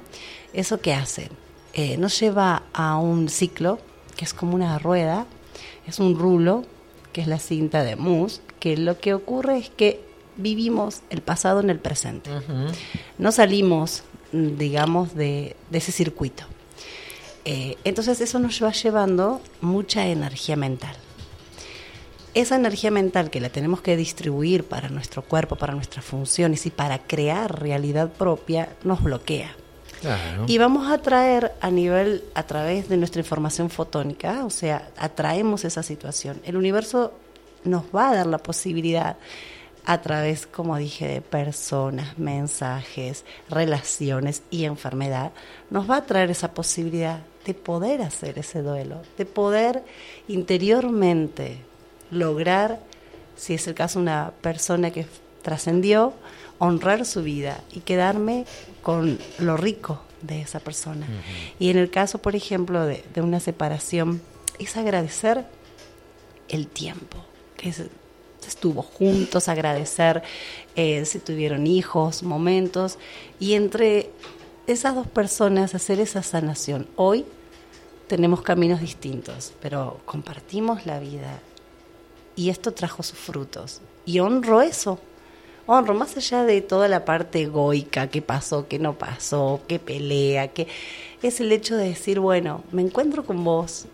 ¿Eso 0.53 0.79
qué 0.79 0.93
hace? 0.93 1.29
Eh, 1.73 1.97
nos 1.97 2.19
lleva 2.19 2.63
a 2.73 2.97
un 2.97 3.29
ciclo 3.29 3.79
que 4.15 4.25
es 4.25 4.33
como 4.33 4.53
una 4.53 4.77
rueda, 4.77 5.25
es 5.87 5.99
un 5.99 6.19
rulo, 6.19 6.63
que 7.13 7.21
es 7.21 7.27
la 7.27 7.39
cinta 7.39 7.83
de 7.83 7.95
mousse, 7.95 8.41
que 8.59 8.77
lo 8.77 8.99
que 8.99 9.13
ocurre 9.13 9.57
es 9.57 9.69
que 9.69 10.01
vivimos 10.37 11.01
el 11.09 11.21
pasado 11.21 11.59
en 11.59 11.69
el 11.69 11.79
presente. 11.79 12.29
No 13.17 13.31
salimos, 13.31 14.03
digamos, 14.31 15.15
de, 15.15 15.55
ese 15.71 15.91
circuito. 15.91 16.43
Eh, 17.45 17.77
entonces 17.83 18.21
eso 18.21 18.37
nos 18.39 18.61
va 18.61 18.71
llevando 18.71 19.41
mucha 19.61 20.07
energía 20.07 20.55
mental. 20.55 20.95
Esa 22.33 22.55
energía 22.55 22.91
mental 22.91 23.29
que 23.29 23.41
la 23.41 23.49
tenemos 23.49 23.81
que 23.81 23.97
distribuir 23.97 24.63
para 24.63 24.87
nuestro 24.89 25.21
cuerpo, 25.21 25.57
para 25.57 25.73
nuestras 25.73 26.05
funciones 26.05 26.65
y 26.65 26.69
para 26.69 26.99
crear 26.99 27.61
realidad 27.61 28.09
propia, 28.09 28.69
nos 28.83 29.03
bloquea. 29.03 29.55
Y 30.47 30.57
vamos 30.57 30.91
a 30.91 30.97
traer 30.97 31.51
a 31.61 31.69
nivel, 31.69 32.23
a 32.33 32.43
través 32.43 32.89
de 32.89 32.97
nuestra 32.97 33.21
información 33.21 33.69
fotónica, 33.69 34.43
o 34.45 34.49
sea, 34.49 34.89
atraemos 34.97 35.63
esa 35.63 35.83
situación. 35.83 36.41
El 36.43 36.57
universo 36.57 37.13
nos 37.63 37.83
va 37.95 38.09
a 38.09 38.15
dar 38.15 38.25
la 38.25 38.39
posibilidad 38.39 39.17
a 39.85 40.01
través, 40.01 40.47
como 40.47 40.77
dije, 40.77 41.07
de 41.07 41.21
personas, 41.21 42.17
mensajes, 42.17 43.25
relaciones 43.49 44.43
y 44.49 44.65
enfermedad, 44.65 45.31
nos 45.69 45.89
va 45.89 45.97
a 45.97 46.05
traer 46.05 46.31
esa 46.31 46.53
posibilidad 46.53 47.19
de 47.45 47.53
poder 47.53 48.01
hacer 48.01 48.39
ese 48.39 48.61
duelo, 48.61 49.01
de 49.17 49.25
poder 49.25 49.83
interiormente 50.27 51.59
lograr, 52.11 52.79
si 53.35 53.55
es 53.55 53.67
el 53.67 53.73
caso, 53.73 53.99
una 53.99 54.33
persona 54.41 54.91
que 54.91 55.07
trascendió, 55.41 56.13
honrar 56.59 57.05
su 57.05 57.23
vida 57.23 57.59
y 57.71 57.79
quedarme 57.79 58.45
con 58.83 59.17
lo 59.39 59.57
rico 59.57 60.01
de 60.21 60.41
esa 60.41 60.59
persona. 60.59 61.07
Y 61.59 61.69
en 61.69 61.77
el 61.77 61.89
caso, 61.89 62.19
por 62.19 62.35
ejemplo, 62.35 62.85
de, 62.85 63.03
una 63.17 63.39
separación, 63.39 64.21
es 64.59 64.77
agradecer 64.77 65.45
el 66.49 66.67
tiempo, 66.67 67.17
que 67.57 67.73
estuvo 68.45 68.83
juntos, 68.83 69.47
agradecer 69.47 70.21
eh, 70.75 71.03
si 71.05 71.19
tuvieron 71.19 71.65
hijos, 71.65 72.21
momentos, 72.21 72.99
y 73.39 73.53
entre 73.53 74.11
esas 74.67 74.93
dos 74.93 75.07
personas 75.07 75.73
hacer 75.73 75.99
esa 75.99 76.21
sanación. 76.21 76.87
Hoy 76.95 77.25
tenemos 78.07 78.41
caminos 78.41 78.81
distintos, 78.81 79.53
pero 79.61 79.99
compartimos 80.05 80.85
la 80.85 80.99
vida 80.99 81.39
y 82.35 82.49
esto 82.49 82.71
trajo 82.73 83.03
sus 83.03 83.17
frutos. 83.17 83.81
Y 84.05 84.19
honro 84.19 84.61
eso, 84.61 84.99
honro, 85.65 85.93
más 85.93 86.17
allá 86.17 86.43
de 86.43 86.61
toda 86.61 86.87
la 86.87 87.05
parte 87.05 87.41
egoica, 87.41 88.07
qué 88.07 88.21
pasó, 88.21 88.67
qué 88.67 88.79
no 88.79 88.97
pasó, 88.97 89.61
qué 89.67 89.79
pelea, 89.79 90.49
que 90.49 90.67
es 91.21 91.39
el 91.39 91.51
hecho 91.51 91.75
de 91.77 91.89
decir, 91.89 92.19
bueno, 92.19 92.63
me 92.71 92.81
encuentro 92.81 93.23
con 93.25 93.43
vos 93.43 93.85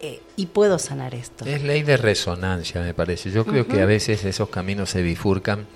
eh, 0.00 0.20
y 0.36 0.46
puedo 0.46 0.78
sanar 0.78 1.14
esto. 1.14 1.44
Es 1.44 1.62
ley 1.62 1.82
de 1.82 1.96
resonancia, 1.96 2.80
me 2.80 2.94
parece. 2.94 3.30
Yo 3.30 3.44
creo 3.44 3.66
que 3.66 3.80
a 3.80 3.86
veces 3.86 4.24
esos 4.24 4.48
caminos 4.48 4.90
se 4.90 5.02
bifurcan 5.02 5.66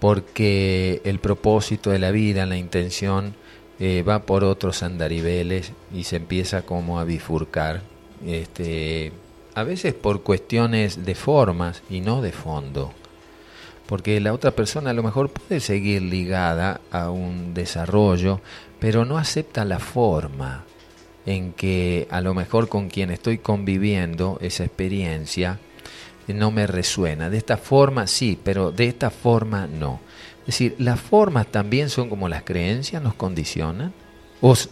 porque 0.00 1.00
el 1.04 1.20
propósito 1.20 1.90
de 1.90 1.98
la 1.98 2.10
vida, 2.10 2.44
la 2.44 2.58
intención, 2.58 3.34
eh, 3.78 4.02
va 4.02 4.22
por 4.24 4.44
otros 4.44 4.82
andariveles 4.82 5.72
y 5.92 6.04
se 6.04 6.16
empieza 6.16 6.62
como 6.62 6.98
a 7.00 7.04
bifurcar. 7.04 7.82
Este, 8.26 9.12
a 9.56 9.64
veces 9.64 9.92
por 9.94 10.22
cuestiones 10.22 11.04
de 11.04 11.16
formas 11.16 11.82
y 11.90 12.00
no 12.00 12.22
de 12.22 12.30
fondo 12.30 12.92
porque 13.86 14.20
la 14.20 14.32
otra 14.32 14.50
persona 14.50 14.90
a 14.90 14.94
lo 14.94 15.02
mejor 15.02 15.30
puede 15.30 15.60
seguir 15.60 16.02
ligada 16.02 16.80
a 16.90 17.10
un 17.10 17.54
desarrollo, 17.54 18.40
pero 18.78 19.04
no 19.04 19.16
acepta 19.16 19.64
la 19.64 19.78
forma 19.78 20.64
en 21.24 21.52
que 21.52 22.06
a 22.10 22.20
lo 22.20 22.34
mejor 22.34 22.68
con 22.68 22.88
quien 22.88 23.10
estoy 23.10 23.38
conviviendo 23.38 24.38
esa 24.40 24.64
experiencia 24.64 25.58
no 26.26 26.50
me 26.50 26.66
resuena. 26.66 27.30
De 27.30 27.38
esta 27.38 27.56
forma 27.56 28.06
sí, 28.06 28.38
pero 28.42 28.72
de 28.72 28.88
esta 28.88 29.10
forma 29.10 29.66
no. 29.66 30.00
Es 30.40 30.46
decir, 30.46 30.74
las 30.78 31.00
formas 31.00 31.46
también 31.46 31.88
son 31.88 32.08
como 32.08 32.28
las 32.28 32.42
creencias, 32.42 33.02
nos 33.02 33.14
condicionan. 33.14 33.92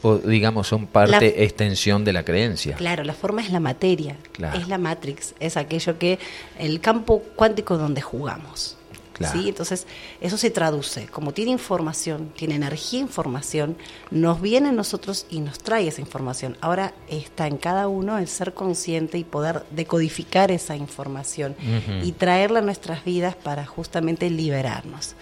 O, 0.02 0.18
digamos 0.18 0.68
son 0.68 0.86
parte 0.86 1.44
extensión 1.44 2.04
de 2.04 2.12
la 2.12 2.24
creencia. 2.24 2.76
Claro, 2.76 3.04
la 3.04 3.14
forma 3.14 3.42
es 3.42 3.50
la 3.50 3.60
materia, 3.60 4.16
es 4.54 4.68
la 4.68 4.78
matrix, 4.78 5.34
es 5.40 5.56
aquello 5.56 5.98
que 5.98 6.18
el 6.58 6.80
campo 6.80 7.22
cuántico 7.34 7.76
donde 7.76 8.00
jugamos. 8.00 8.76
Entonces, 9.20 9.86
eso 10.20 10.36
se 10.36 10.50
traduce. 10.50 11.06
Como 11.06 11.32
tiene 11.32 11.52
información, 11.52 12.32
tiene 12.36 12.56
energía 12.56 13.00
información, 13.00 13.76
nos 14.10 14.40
viene 14.40 14.70
a 14.70 14.72
nosotros 14.72 15.26
y 15.30 15.40
nos 15.40 15.58
trae 15.58 15.86
esa 15.86 16.00
información. 16.00 16.56
Ahora 16.60 16.94
está 17.08 17.46
en 17.46 17.56
cada 17.56 17.88
uno 17.88 18.18
el 18.18 18.28
ser 18.28 18.54
consciente 18.54 19.18
y 19.18 19.24
poder 19.24 19.64
decodificar 19.70 20.50
esa 20.50 20.76
información 20.76 21.54
y 22.02 22.12
traerla 22.12 22.58
a 22.58 22.62
nuestras 22.62 23.04
vidas 23.04 23.36
para 23.36 23.64
justamente 23.66 24.30
liberarnos. 24.30 25.14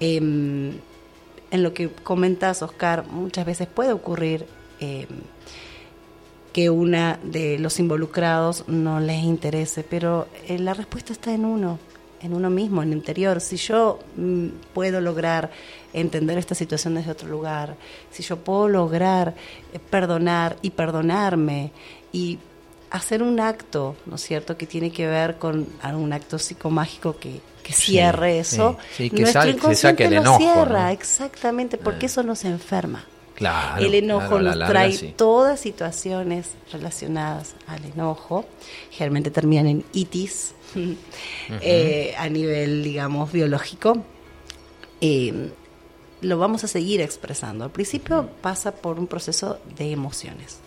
Em, 0.00 0.72
en 1.52 1.62
lo 1.62 1.74
que 1.74 1.90
comentas, 1.90 2.62
Oscar, 2.62 3.06
muchas 3.06 3.46
veces 3.46 3.68
puede 3.68 3.92
ocurrir 3.92 4.46
em, 4.80 5.06
que 6.52 6.70
una 6.70 7.20
de 7.22 7.58
los 7.58 7.78
involucrados 7.78 8.64
no 8.68 9.00
les 9.00 9.22
interese, 9.22 9.84
pero 9.84 10.26
eh, 10.48 10.58
la 10.58 10.74
respuesta 10.74 11.12
está 11.12 11.32
en 11.32 11.44
uno 11.44 11.78
en 12.22 12.34
uno 12.34 12.50
mismo, 12.50 12.82
en 12.82 12.92
el 12.92 12.98
interior. 12.98 13.40
Si 13.40 13.56
yo 13.56 13.98
mm, 14.16 14.46
puedo 14.72 15.00
lograr 15.00 15.50
entender 15.92 16.38
esta 16.38 16.54
situación 16.54 16.94
desde 16.94 17.10
otro 17.10 17.28
lugar, 17.28 17.76
si 18.10 18.22
yo 18.22 18.36
puedo 18.38 18.68
lograr 18.68 19.34
eh, 19.72 19.78
perdonar 19.78 20.56
y 20.62 20.70
perdonarme 20.70 21.72
y 22.12 22.38
hacer 22.92 23.22
un 23.22 23.40
acto, 23.40 23.96
¿no 24.06 24.16
es 24.16 24.22
cierto?, 24.22 24.56
que 24.56 24.66
tiene 24.66 24.92
que 24.92 25.06
ver 25.06 25.38
con 25.38 25.66
algún 25.80 26.12
acto 26.12 26.38
psicomágico 26.38 27.18
que, 27.18 27.40
que 27.62 27.72
cierre 27.72 28.38
eso, 28.38 28.76
sí, 28.94 29.08
que 29.08 29.22
nuestro 29.22 29.48
inconsciente 29.48 30.10
lo 30.10 30.36
cierra, 30.36 30.92
exactamente, 30.92 31.78
porque 31.78 32.06
ah. 32.06 32.10
eso 32.10 32.22
nos 32.22 32.44
enferma. 32.44 33.04
Claro, 33.34 33.82
el 33.82 33.94
enojo 33.94 34.38
nos 34.38 34.58
trae 34.58 35.14
todas 35.16 35.58
situaciones 35.58 36.50
relacionadas 36.70 37.54
al 37.66 37.82
enojo, 37.86 38.44
generalmente 38.90 39.30
terminan 39.30 39.66
en 39.66 39.84
itis, 39.94 40.54
eh, 41.62 42.14
a 42.18 42.28
nivel, 42.28 42.84
digamos, 42.84 43.32
biológico, 43.32 44.04
eh, 45.00 45.50
lo 46.20 46.38
vamos 46.38 46.62
a 46.62 46.68
seguir 46.68 47.00
expresando. 47.00 47.64
Al 47.64 47.70
principio 47.70 48.28
pasa 48.42 48.72
por 48.72 48.98
un 48.98 49.06
proceso 49.06 49.58
de 49.76 49.90
emociones. 49.92 50.58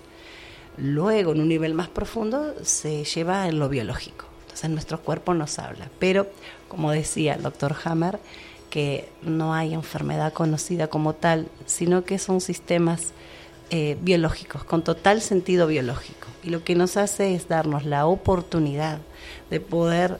Luego, 0.77 1.31
en 1.31 1.41
un 1.41 1.49
nivel 1.49 1.73
más 1.73 1.87
profundo, 1.87 2.53
se 2.63 3.03
lleva 3.03 3.47
en 3.47 3.59
lo 3.59 3.69
biológico. 3.69 4.25
Entonces, 4.41 4.69
nuestro 4.69 5.01
cuerpo 5.01 5.33
nos 5.33 5.59
habla. 5.59 5.89
Pero, 5.99 6.27
como 6.67 6.91
decía 6.91 7.35
el 7.35 7.43
doctor 7.43 7.75
Hammer, 7.83 8.19
que 8.69 9.07
no 9.21 9.53
hay 9.53 9.73
enfermedad 9.73 10.33
conocida 10.33 10.87
como 10.87 11.13
tal, 11.13 11.47
sino 11.65 12.03
que 12.03 12.19
son 12.19 12.41
sistemas 12.41 13.13
eh, 13.69 13.97
biológicos, 14.01 14.63
con 14.63 14.83
total 14.83 15.21
sentido 15.21 15.67
biológico. 15.67 16.27
Y 16.43 16.49
lo 16.49 16.63
que 16.63 16.75
nos 16.75 16.97
hace 16.97 17.35
es 17.35 17.47
darnos 17.47 17.85
la 17.85 18.05
oportunidad 18.05 18.99
de 19.49 19.59
poder 19.59 20.19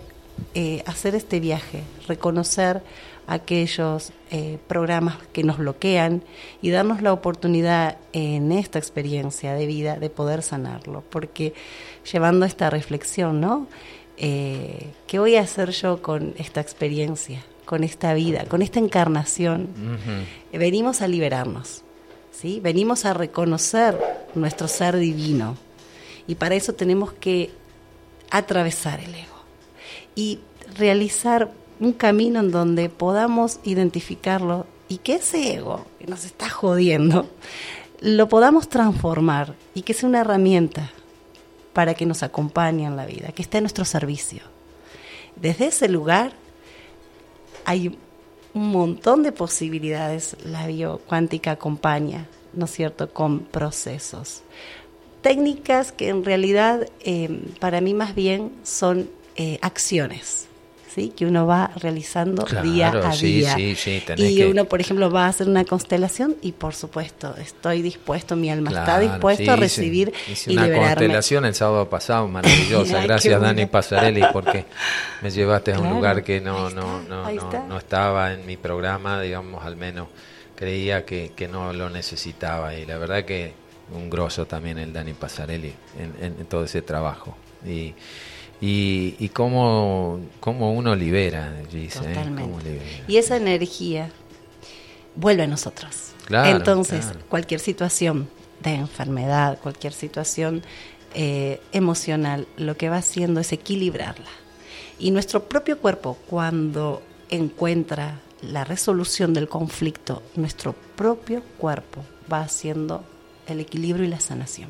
eh, 0.54 0.84
hacer 0.86 1.16
este 1.16 1.40
viaje, 1.40 1.84
reconocer 2.08 2.82
aquellos 3.28 4.12
eh, 4.32 4.58
programas 4.68 5.18
que 5.34 5.44
nos 5.44 5.58
bloquean 5.58 6.24
y 6.62 6.70
darnos 6.70 7.02
la 7.02 7.14
oportunidad 7.14 7.98
en 8.14 8.52
esta 8.52 8.80
experiencia 8.80 9.54
de 9.54 9.66
vida 9.66 9.98
de 9.98 10.10
poder 10.10 10.44
sanarlo. 10.44 11.04
Porque 11.10 11.54
llevando 12.12 12.46
esta 12.46 12.70
reflexión, 12.70 13.42
¿no? 13.42 13.68
Eh, 14.18 14.92
¿Qué 15.08 15.20
voy 15.20 15.36
a 15.36 15.42
hacer 15.42 15.72
yo 15.72 16.02
con 16.02 16.34
esta 16.38 16.62
experiencia, 16.62 17.44
con 17.66 17.84
esta 17.84 18.14
vida, 18.14 18.46
con 18.46 18.62
esta 18.62 18.80
encarnación? 18.80 19.70
Venimos 20.54 21.02
a 21.02 21.08
liberarnos, 21.08 21.84
¿sí? 22.32 22.60
Venimos 22.62 23.06
a 23.06 23.14
reconocer 23.14 23.98
nuestro 24.36 24.68
ser 24.68 24.96
divino. 24.98 25.58
Y 26.28 26.36
para 26.36 26.56
eso 26.56 26.74
tenemos 26.74 27.14
que 27.14 27.52
atravesar 28.32 29.00
el 29.00 29.14
ego 29.14 29.36
y 30.16 30.40
realizar 30.78 31.52
un 31.80 31.94
camino 31.94 32.40
en 32.40 32.52
donde 32.52 32.90
podamos 32.90 33.60
identificarlo 33.64 34.66
y 34.88 34.98
que 34.98 35.16
ese 35.16 35.56
ego 35.56 35.86
que 36.00 36.08
nos 36.08 36.26
está 36.26 36.50
jodiendo 36.50 37.28
lo 38.02 38.30
podamos 38.30 38.70
transformar 38.70 39.56
y 39.74 39.82
que 39.82 39.94
sea 39.94 40.10
una 40.10 40.22
herramienta 40.22 40.92
para 41.74 41.94
que 41.94 42.06
nos 42.06 42.24
acompañe 42.24 42.86
en 42.86 42.96
la 42.96 43.06
vida, 43.06 43.32
que 43.32 43.42
esté 43.42 43.58
a 43.58 43.62
nuestro 43.62 43.86
servicio. 43.86 44.42
Desde 45.36 45.68
ese 45.68 45.90
lugar 45.90 46.34
hay 47.66 47.98
un 48.54 48.72
montón 48.72 49.24
de 49.24 49.32
posibilidades, 49.32 50.38
la 50.46 50.68
biocuántica 50.68 51.52
acompaña, 51.52 52.28
¿no 52.54 52.66
es 52.66 52.72
cierto?, 52.72 53.12
con 53.12 53.40
procesos 53.40 54.44
técnicas 55.26 55.92
que 55.92 56.10
en 56.10 56.24
realidad 56.24 56.88
eh, 57.00 57.42
para 57.60 57.82
mí 57.82 57.96
más 57.96 58.14
bien 58.14 58.52
son 58.62 59.10
eh, 59.36 59.58
acciones. 59.64 60.48
¿Sí? 60.96 61.10
que 61.16 61.26
uno 61.26 61.46
va 61.46 61.72
realizando 61.76 62.46
Claro, 62.46 62.64
día 62.64 62.90
a 62.90 63.12
sí, 63.12 63.28
día. 63.40 63.54
sí, 63.56 63.76
sí, 63.76 64.02
y 64.16 64.38
que- 64.38 64.46
uno, 64.48 64.64
por 64.66 64.80
ejemplo, 64.80 65.12
va 65.12 65.26
a 65.26 65.28
hacer 65.28 65.48
una 65.50 65.66
constelación 65.66 66.38
y, 66.42 66.54
por 66.54 66.74
supuesto, 66.74 67.36
estoy 67.38 67.82
dispuesto, 67.82 68.38
mi 68.38 68.50
alma 68.50 68.70
está 68.70 68.86
Claro, 68.86 69.02
dispuesto 69.02 69.44
sí, 69.44 69.50
a 69.50 69.56
recibir 69.58 70.14
Hice 70.32 70.52
y 70.52 70.54
una 70.54 70.64
liberarme. 70.68 70.88
constelación 70.96 71.46
el 71.46 71.54
sábado 71.54 71.90
pasado, 71.90 72.28
maravillosa. 72.30 72.98
Ay, 73.02 73.08
Gracias, 73.08 73.42
Dani. 73.42 73.66
Pasarelli, 73.66 74.22
porque 74.32 74.66
me 75.22 75.30
llevaste 75.30 75.74
a 75.74 75.80
un 75.80 75.90
lugar 75.90 76.24
que 76.24 76.40
no, 76.40 76.70
no, 76.70 77.00
está, 77.00 77.10
no, 77.10 77.24
no, 77.24 77.30
está. 77.30 77.68
no 77.68 77.78
estaba 77.78 78.34
en 78.34 78.46
mi 78.46 78.56
programa, 78.56 79.20
digamos, 79.22 79.66
al 79.66 79.76
menos 79.76 80.08
creía 80.56 81.06
que, 81.06 81.34
que 81.36 81.50
no 81.50 81.74
lo 81.74 81.90
necesitaba. 81.90 82.74
Y 82.76 82.86
la 82.86 82.98
verdad 82.98 83.26
que 83.26 83.54
un 83.92 84.10
grosso 84.10 84.46
también 84.46 84.78
el 84.78 84.94
Dani 84.94 85.14
Pasarelli 85.14 85.74
en, 86.00 86.14
en- 86.26 86.40
en 86.40 86.46
todo 86.46 86.64
ese 86.64 86.82
trabajo. 86.82 87.36
Y, 87.66 87.94
y, 88.66 89.16
y 89.20 89.30
cómo, 89.30 90.20
cómo 90.40 90.74
uno 90.74 90.96
libera, 90.96 91.54
dice. 91.72 92.00
Totalmente. 92.00 92.82
Y 93.08 93.18
esa 93.18 93.38
energía 93.38 94.10
vuelve 95.16 95.44
a 95.44 95.48
nosotros. 95.48 96.14
Claro, 96.26 96.58
Entonces, 96.58 97.06
claro. 97.06 97.20
cualquier 97.30 97.60
situación 97.60 98.28
de 98.64 98.74
enfermedad, 98.74 99.60
cualquier 99.62 99.94
situación 99.94 100.64
eh, 101.14 101.62
emocional, 101.74 102.48
lo 102.58 102.76
que 102.76 102.90
va 102.90 102.98
haciendo 102.98 103.40
es 103.40 103.54
equilibrarla. 103.54 104.32
Y 104.98 105.12
nuestro 105.12 105.44
propio 105.44 105.78
cuerpo, 105.78 106.18
cuando 106.28 107.04
encuentra 107.30 108.20
la 108.42 108.64
resolución 108.64 109.36
del 109.36 109.48
conflicto, 109.48 110.24
nuestro 110.36 110.74
propio 110.96 111.44
cuerpo 111.60 112.04
va 112.32 112.42
haciendo 112.42 113.04
el 113.46 113.60
equilibrio 113.60 114.06
y 114.06 114.10
la 114.10 114.20
sanación. 114.20 114.70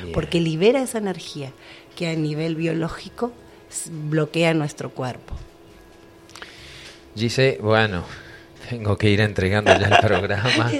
Bien. 0.00 0.12
Porque 0.14 0.40
libera 0.40 0.80
esa 0.80 0.96
energía 0.96 1.52
que 1.94 2.08
a 2.08 2.14
nivel 2.14 2.56
biológico 2.56 3.32
bloquea 3.90 4.54
nuestro 4.54 4.90
cuerpo. 4.90 5.34
Dice, 7.14 7.58
bueno, 7.62 8.04
tengo 8.68 8.96
que 8.96 9.10
ir 9.10 9.20
entregando 9.20 9.72
ya 9.78 9.86
el 9.86 9.98
programa. 10.06 10.70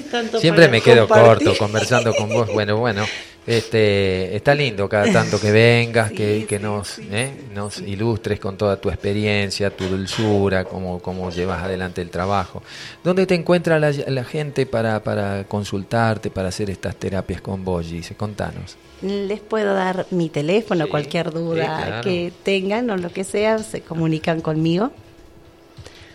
Siempre 0.41 0.69
me 0.69 0.81
quedo 0.81 1.07
compartir. 1.07 1.49
corto 1.49 1.59
conversando 1.59 2.15
con 2.15 2.29
vos. 2.29 2.53
Bueno, 2.53 2.77
bueno, 2.77 3.05
este, 3.47 4.35
está 4.35 4.55
lindo 4.55 4.89
cada 4.89 5.12
tanto 5.12 5.41
que 5.41 5.53
vengas, 5.53 6.09
Sí, 6.09 6.15
que, 6.17 6.47
que 6.49 6.57
sí, 6.57 6.62
nos, 6.62 6.89
sí, 6.89 7.09
¿eh? 7.12 7.33
nos 7.53 7.79
ilustres 7.79 8.41
con 8.41 8.57
toda 8.57 8.81
tu 8.81 8.89
experiencia, 8.89 9.71
tu 9.71 9.85
dulzura, 9.85 10.65
cómo, 10.65 11.01
cómo 11.01 11.31
llevas 11.31 11.62
adelante 11.62 12.01
el 12.01 12.11
trabajo. 12.11 12.62
¿Dónde 13.03 13.27
te 13.27 13.35
encuentra 13.35 13.79
la, 13.79 13.91
la 13.91 14.25
gente 14.25 14.67
para, 14.67 15.03
para 15.03 15.45
consultarte, 15.45 16.31
para 16.31 16.49
hacer 16.49 16.71
estas 16.71 16.97
terapias 16.97 17.41
con 17.41 17.65
vos, 17.65 17.87
Gise? 17.87 18.15
Contanos. 18.15 18.77
Les 19.03 19.40
puedo 19.40 19.74
dar 19.74 20.07
mi 20.11 20.28
teléfono, 20.28 20.84
Sí, 20.84 20.90
cualquier 20.90 21.32
duda 21.32 21.64
sí, 21.64 21.70
claro. 21.86 22.03
que 22.03 22.32
tengan 22.42 22.90
o 22.90 22.97
lo 22.97 23.11
que 23.11 23.24
sea, 23.24 23.59
se 23.59 23.80
comunican 23.82 24.40
conmigo. 24.40 24.90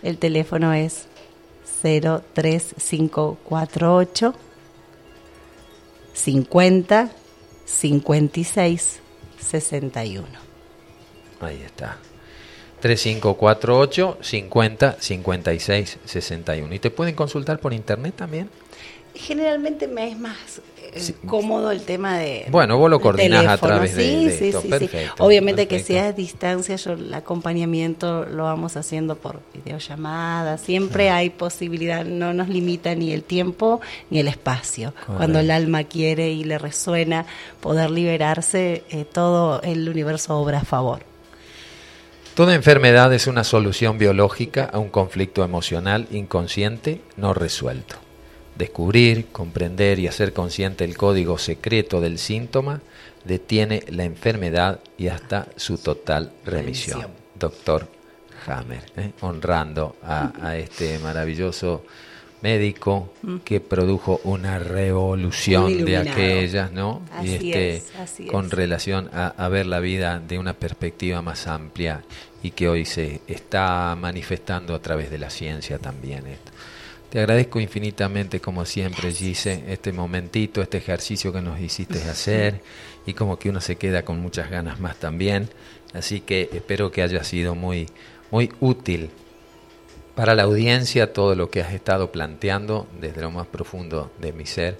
El 0.02 0.18
teléfono 0.18 0.72
es 0.72 1.06
03548 1.82 4.34
50 6.12 7.10
56 7.66 9.00
61. 9.38 10.26
Ahí 11.40 11.62
está. 11.64 11.98
3548 12.80 14.18
50 14.20 14.96
56 14.98 15.98
61. 16.04 16.74
¿Y 16.74 16.78
te 16.78 16.90
pueden 16.90 17.14
consultar 17.14 17.60
por 17.60 17.72
internet 17.72 18.14
también? 18.16 18.50
Generalmente 19.14 19.88
me 19.88 20.08
es 20.08 20.18
más 20.18 20.36
eh, 20.92 21.00
Sí. 21.00 21.14
cómodo 21.26 21.70
el 21.70 21.82
tema 21.82 22.18
de. 22.18 22.46
Bueno, 22.50 22.78
vos 22.78 22.90
lo 22.90 23.00
coordinás 23.00 23.46
a 23.46 23.58
través 23.58 23.94
de- 23.96 24.02
Sí, 24.04 24.24
de 24.26 24.38
sí, 24.38 24.44
esto. 24.48 24.62
sí. 24.62 24.68
Perfecto, 24.68 25.24
Obviamente 25.24 25.68
que 25.68 25.80
sea 25.80 26.06
a 26.06 26.12
distancia, 26.12 26.76
yo 26.76 26.92
el 26.92 27.12
acompañamiento 27.14 28.24
lo 28.24 28.44
vamos 28.44 28.76
haciendo 28.76 29.16
por 29.16 29.40
videollamada. 29.54 30.58
Siempre 30.58 31.10
hay 31.10 31.30
posibilidad, 31.30 32.04
no 32.04 32.32
nos 32.34 32.48
limita 32.48 32.94
ni 32.94 33.12
el 33.12 33.22
tiempo 33.22 33.80
ni 34.10 34.18
el 34.20 34.28
espacio. 34.28 34.94
Cuando 35.16 35.38
el 35.40 35.50
alma 35.50 35.84
quiere 35.84 36.30
y 36.30 36.44
le 36.44 36.58
resuena 36.58 37.26
poder 37.60 37.90
liberarse, 37.90 38.84
eh, 38.90 39.04
todo 39.04 39.60
el 39.62 39.88
universo 39.88 40.36
obra 40.38 40.58
a 40.60 40.64
favor. 40.64 41.00
Toda 42.34 42.54
enfermedad 42.54 43.12
es 43.12 43.26
una 43.26 43.44
solución 43.44 43.98
biológica 43.98 44.70
a 44.72 44.78
un 44.78 44.88
conflicto 44.88 45.44
emocional 45.44 46.06
inconsciente 46.10 47.00
no 47.16 47.34
resuelto. 47.34 47.96
Descubrir, 48.56 49.26
comprender 49.32 49.98
y 49.98 50.06
hacer 50.06 50.32
consciente 50.32 50.84
el 50.84 50.96
código 50.96 51.38
secreto 51.38 52.00
del 52.00 52.18
síntoma 52.18 52.80
detiene 53.24 53.82
la 53.88 54.04
enfermedad 54.04 54.80
y 54.98 55.08
hasta 55.08 55.46
su 55.56 55.78
total 55.78 56.32
remisión. 56.44 57.00
Remisión. 57.00 57.20
Doctor 57.38 57.88
Hammer, 58.46 58.82
¿eh? 58.96 59.12
honrando 59.20 59.96
a, 60.02 60.32
a 60.42 60.56
este 60.56 60.98
maravilloso 60.98 61.84
médico 62.42 63.12
que 63.44 63.60
produjo 63.60 64.20
una 64.24 64.58
revolución 64.58 65.84
de 65.84 65.98
aquellas, 65.98 66.72
¿no? 66.72 67.02
y 67.22 67.34
Así 67.34 67.52
este, 67.52 67.76
es, 67.76 67.94
así 67.96 68.26
con 68.26 68.46
es. 68.46 68.52
relación 68.52 69.10
a, 69.12 69.28
a 69.28 69.48
ver 69.48 69.66
la 69.66 69.80
vida 69.80 70.20
de 70.20 70.38
una 70.38 70.54
perspectiva 70.54 71.20
más 71.20 71.46
amplia 71.46 72.02
y 72.42 72.52
que 72.52 72.68
hoy 72.68 72.86
se 72.86 73.20
está 73.26 73.94
manifestando 73.98 74.74
a 74.74 74.80
través 74.80 75.10
de 75.10 75.18
la 75.18 75.28
ciencia 75.28 75.78
también 75.78 76.26
esto. 76.26 76.50
Te 77.10 77.18
agradezco 77.18 77.58
infinitamente, 77.58 78.40
como 78.40 78.64
siempre, 78.64 79.10
Gise, 79.12 79.64
este 79.66 79.92
momentito, 79.92 80.62
este 80.62 80.78
ejercicio 80.78 81.32
que 81.32 81.40
nos 81.40 81.60
hiciste 81.60 81.98
hacer 82.08 82.60
y 83.04 83.14
como 83.14 83.36
que 83.36 83.50
uno 83.50 83.60
se 83.60 83.74
queda 83.74 84.04
con 84.04 84.20
muchas 84.20 84.48
ganas 84.48 84.78
más 84.78 84.96
también. 84.96 85.48
Así 85.92 86.20
que 86.20 86.48
espero 86.52 86.92
que 86.92 87.02
haya 87.02 87.24
sido 87.24 87.56
muy, 87.56 87.88
muy 88.30 88.52
útil 88.60 89.10
para 90.14 90.36
la 90.36 90.44
audiencia 90.44 91.12
todo 91.12 91.34
lo 91.34 91.50
que 91.50 91.62
has 91.62 91.72
estado 91.72 92.12
planteando 92.12 92.86
desde 93.00 93.22
lo 93.22 93.32
más 93.32 93.48
profundo 93.48 94.12
de 94.20 94.32
mi 94.32 94.46
ser, 94.46 94.78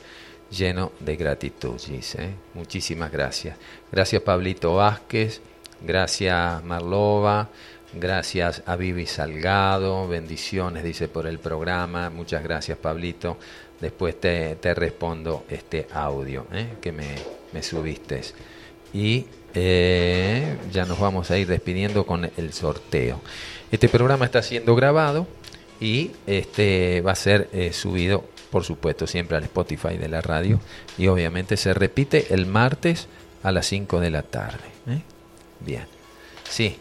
lleno 0.53 0.93
de 1.01 1.17
gratitud, 1.17 1.81
Gise. 1.81 2.23
¿eh? 2.23 2.35
Muchísimas 2.55 3.11
gracias. 3.11 3.57
Gracias 3.91 4.23
Pablito 4.23 4.77
Vázquez, 4.77 5.41
gracias 5.81 6.63
Marlova, 6.63 7.49
gracias 7.95 8.63
a 8.67 8.77
Vivi 8.77 9.07
Salgado, 9.07 10.09
bendiciones, 10.09 10.85
dice 10.85 11.09
por 11.09 11.27
el 11.27 11.39
programa. 11.39 12.11
Muchas 12.11 12.43
gracias 12.43 12.79
Pablito. 12.79 13.39
Después 13.81 14.21
te, 14.21 14.57
te 14.57 14.75
respondo 14.75 15.45
este 15.49 15.87
audio 15.93 16.47
¿eh? 16.53 16.75
que 16.81 16.93
me, 16.93 17.15
me 17.53 17.63
subiste. 17.63 18.23
Y 18.93 19.27
eh, 19.55 20.57
ya 20.71 20.85
nos 20.85 20.99
vamos 20.99 21.31
a 21.31 21.39
ir 21.39 21.47
despidiendo 21.47 22.05
con 22.05 22.31
el 22.37 22.53
sorteo. 22.53 23.21
Este 23.71 23.89
programa 23.89 24.25
está 24.25 24.43
siendo 24.43 24.75
grabado 24.75 25.27
y 25.81 26.11
este 26.27 27.01
va 27.01 27.13
a 27.13 27.17
ser 27.17 27.49
eh, 27.53 27.73
subido, 27.73 28.25
por 28.51 28.65
supuesto, 28.65 29.07
siempre 29.07 29.37
al 29.37 29.45
Spotify 29.45 29.97
de 29.97 30.09
la 30.09 30.21
radio 30.21 30.61
y 30.99 31.07
obviamente 31.07 31.57
se 31.57 31.73
repite 31.73 32.35
el 32.35 32.47
martes 32.47 33.09
a 33.43 33.53
las 33.53 33.67
5 33.67 34.01
de 34.01 34.11
la 34.11 34.23
tarde. 34.23 34.65
Bien. 35.61 35.85
Sí. 36.49 36.77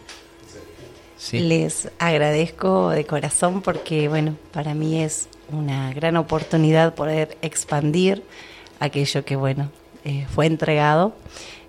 Les 1.33 1.89
agradezco 1.99 2.89
de 2.89 3.05
corazón 3.05 3.61
porque, 3.61 4.07
bueno, 4.07 4.35
para 4.51 4.73
mí 4.73 5.01
es 5.01 5.27
una 5.51 5.93
gran 5.93 6.15
oportunidad 6.17 6.95
poder 6.95 7.37
expandir 7.41 8.23
aquello 8.79 9.25
que, 9.25 9.35
bueno, 9.35 9.69
eh, 10.05 10.25
fue 10.33 10.45
entregado. 10.45 11.13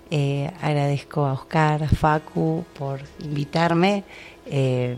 Eh, 0.09 0.51
agradezco 0.61 1.25
a 1.25 1.33
Oscar, 1.33 1.83
a 1.83 1.89
Facu 1.89 2.65
por 2.77 3.01
invitarme. 3.19 4.03
eh, 4.45 4.97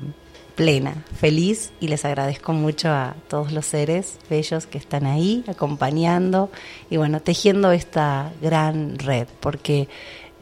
plena, 0.56 1.04
feliz 1.16 1.72
y 1.80 1.88
les 1.88 2.06
agradezco 2.06 2.54
mucho 2.54 2.90
a 2.90 3.16
todos 3.28 3.52
los 3.52 3.66
seres 3.66 4.20
bellos 4.30 4.66
que 4.68 4.78
están 4.78 5.06
ahí 5.06 5.44
acompañando 5.48 6.52
y 6.90 6.98
bueno, 6.98 7.22
tejiendo 7.22 7.72
esta 7.72 8.32
gran 8.42 8.98
red, 9.00 9.28
porque 9.40 9.88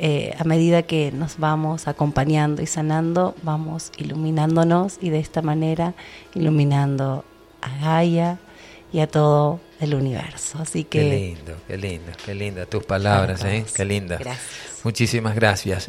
eh, 0.04 0.34
a 0.40 0.44
medida 0.46 0.82
que 0.82 1.12
nos 1.12 1.38
vamos 1.38 1.88
acompañando 1.88 2.64
y 2.64 2.66
sanando, 2.66 3.36
vamos 3.44 3.92
iluminándonos 3.98 4.98
y 5.00 5.12
de 5.12 5.20
esta 5.20 5.44
manera 5.44 5.94
iluminando 6.34 7.24
a 7.62 7.78
Gaia 7.78 8.40
y 8.92 9.02
a 9.02 9.06
todo 9.06 9.60
el 9.80 9.94
universo. 9.94 10.58
Así 10.60 10.86
que 10.86 11.02
Qué 11.02 11.10
lindo, 11.10 11.56
qué 11.68 11.78
lindo, 11.78 12.12
qué 12.26 12.34
linda 12.34 12.66
tus 12.66 12.84
palabras, 12.84 13.46
¿eh? 13.46 13.64
Qué 13.76 13.86
linda. 13.86 14.18
Gracias. 14.18 14.82
Muchísimas 14.84 15.36
gracias. 15.36 15.88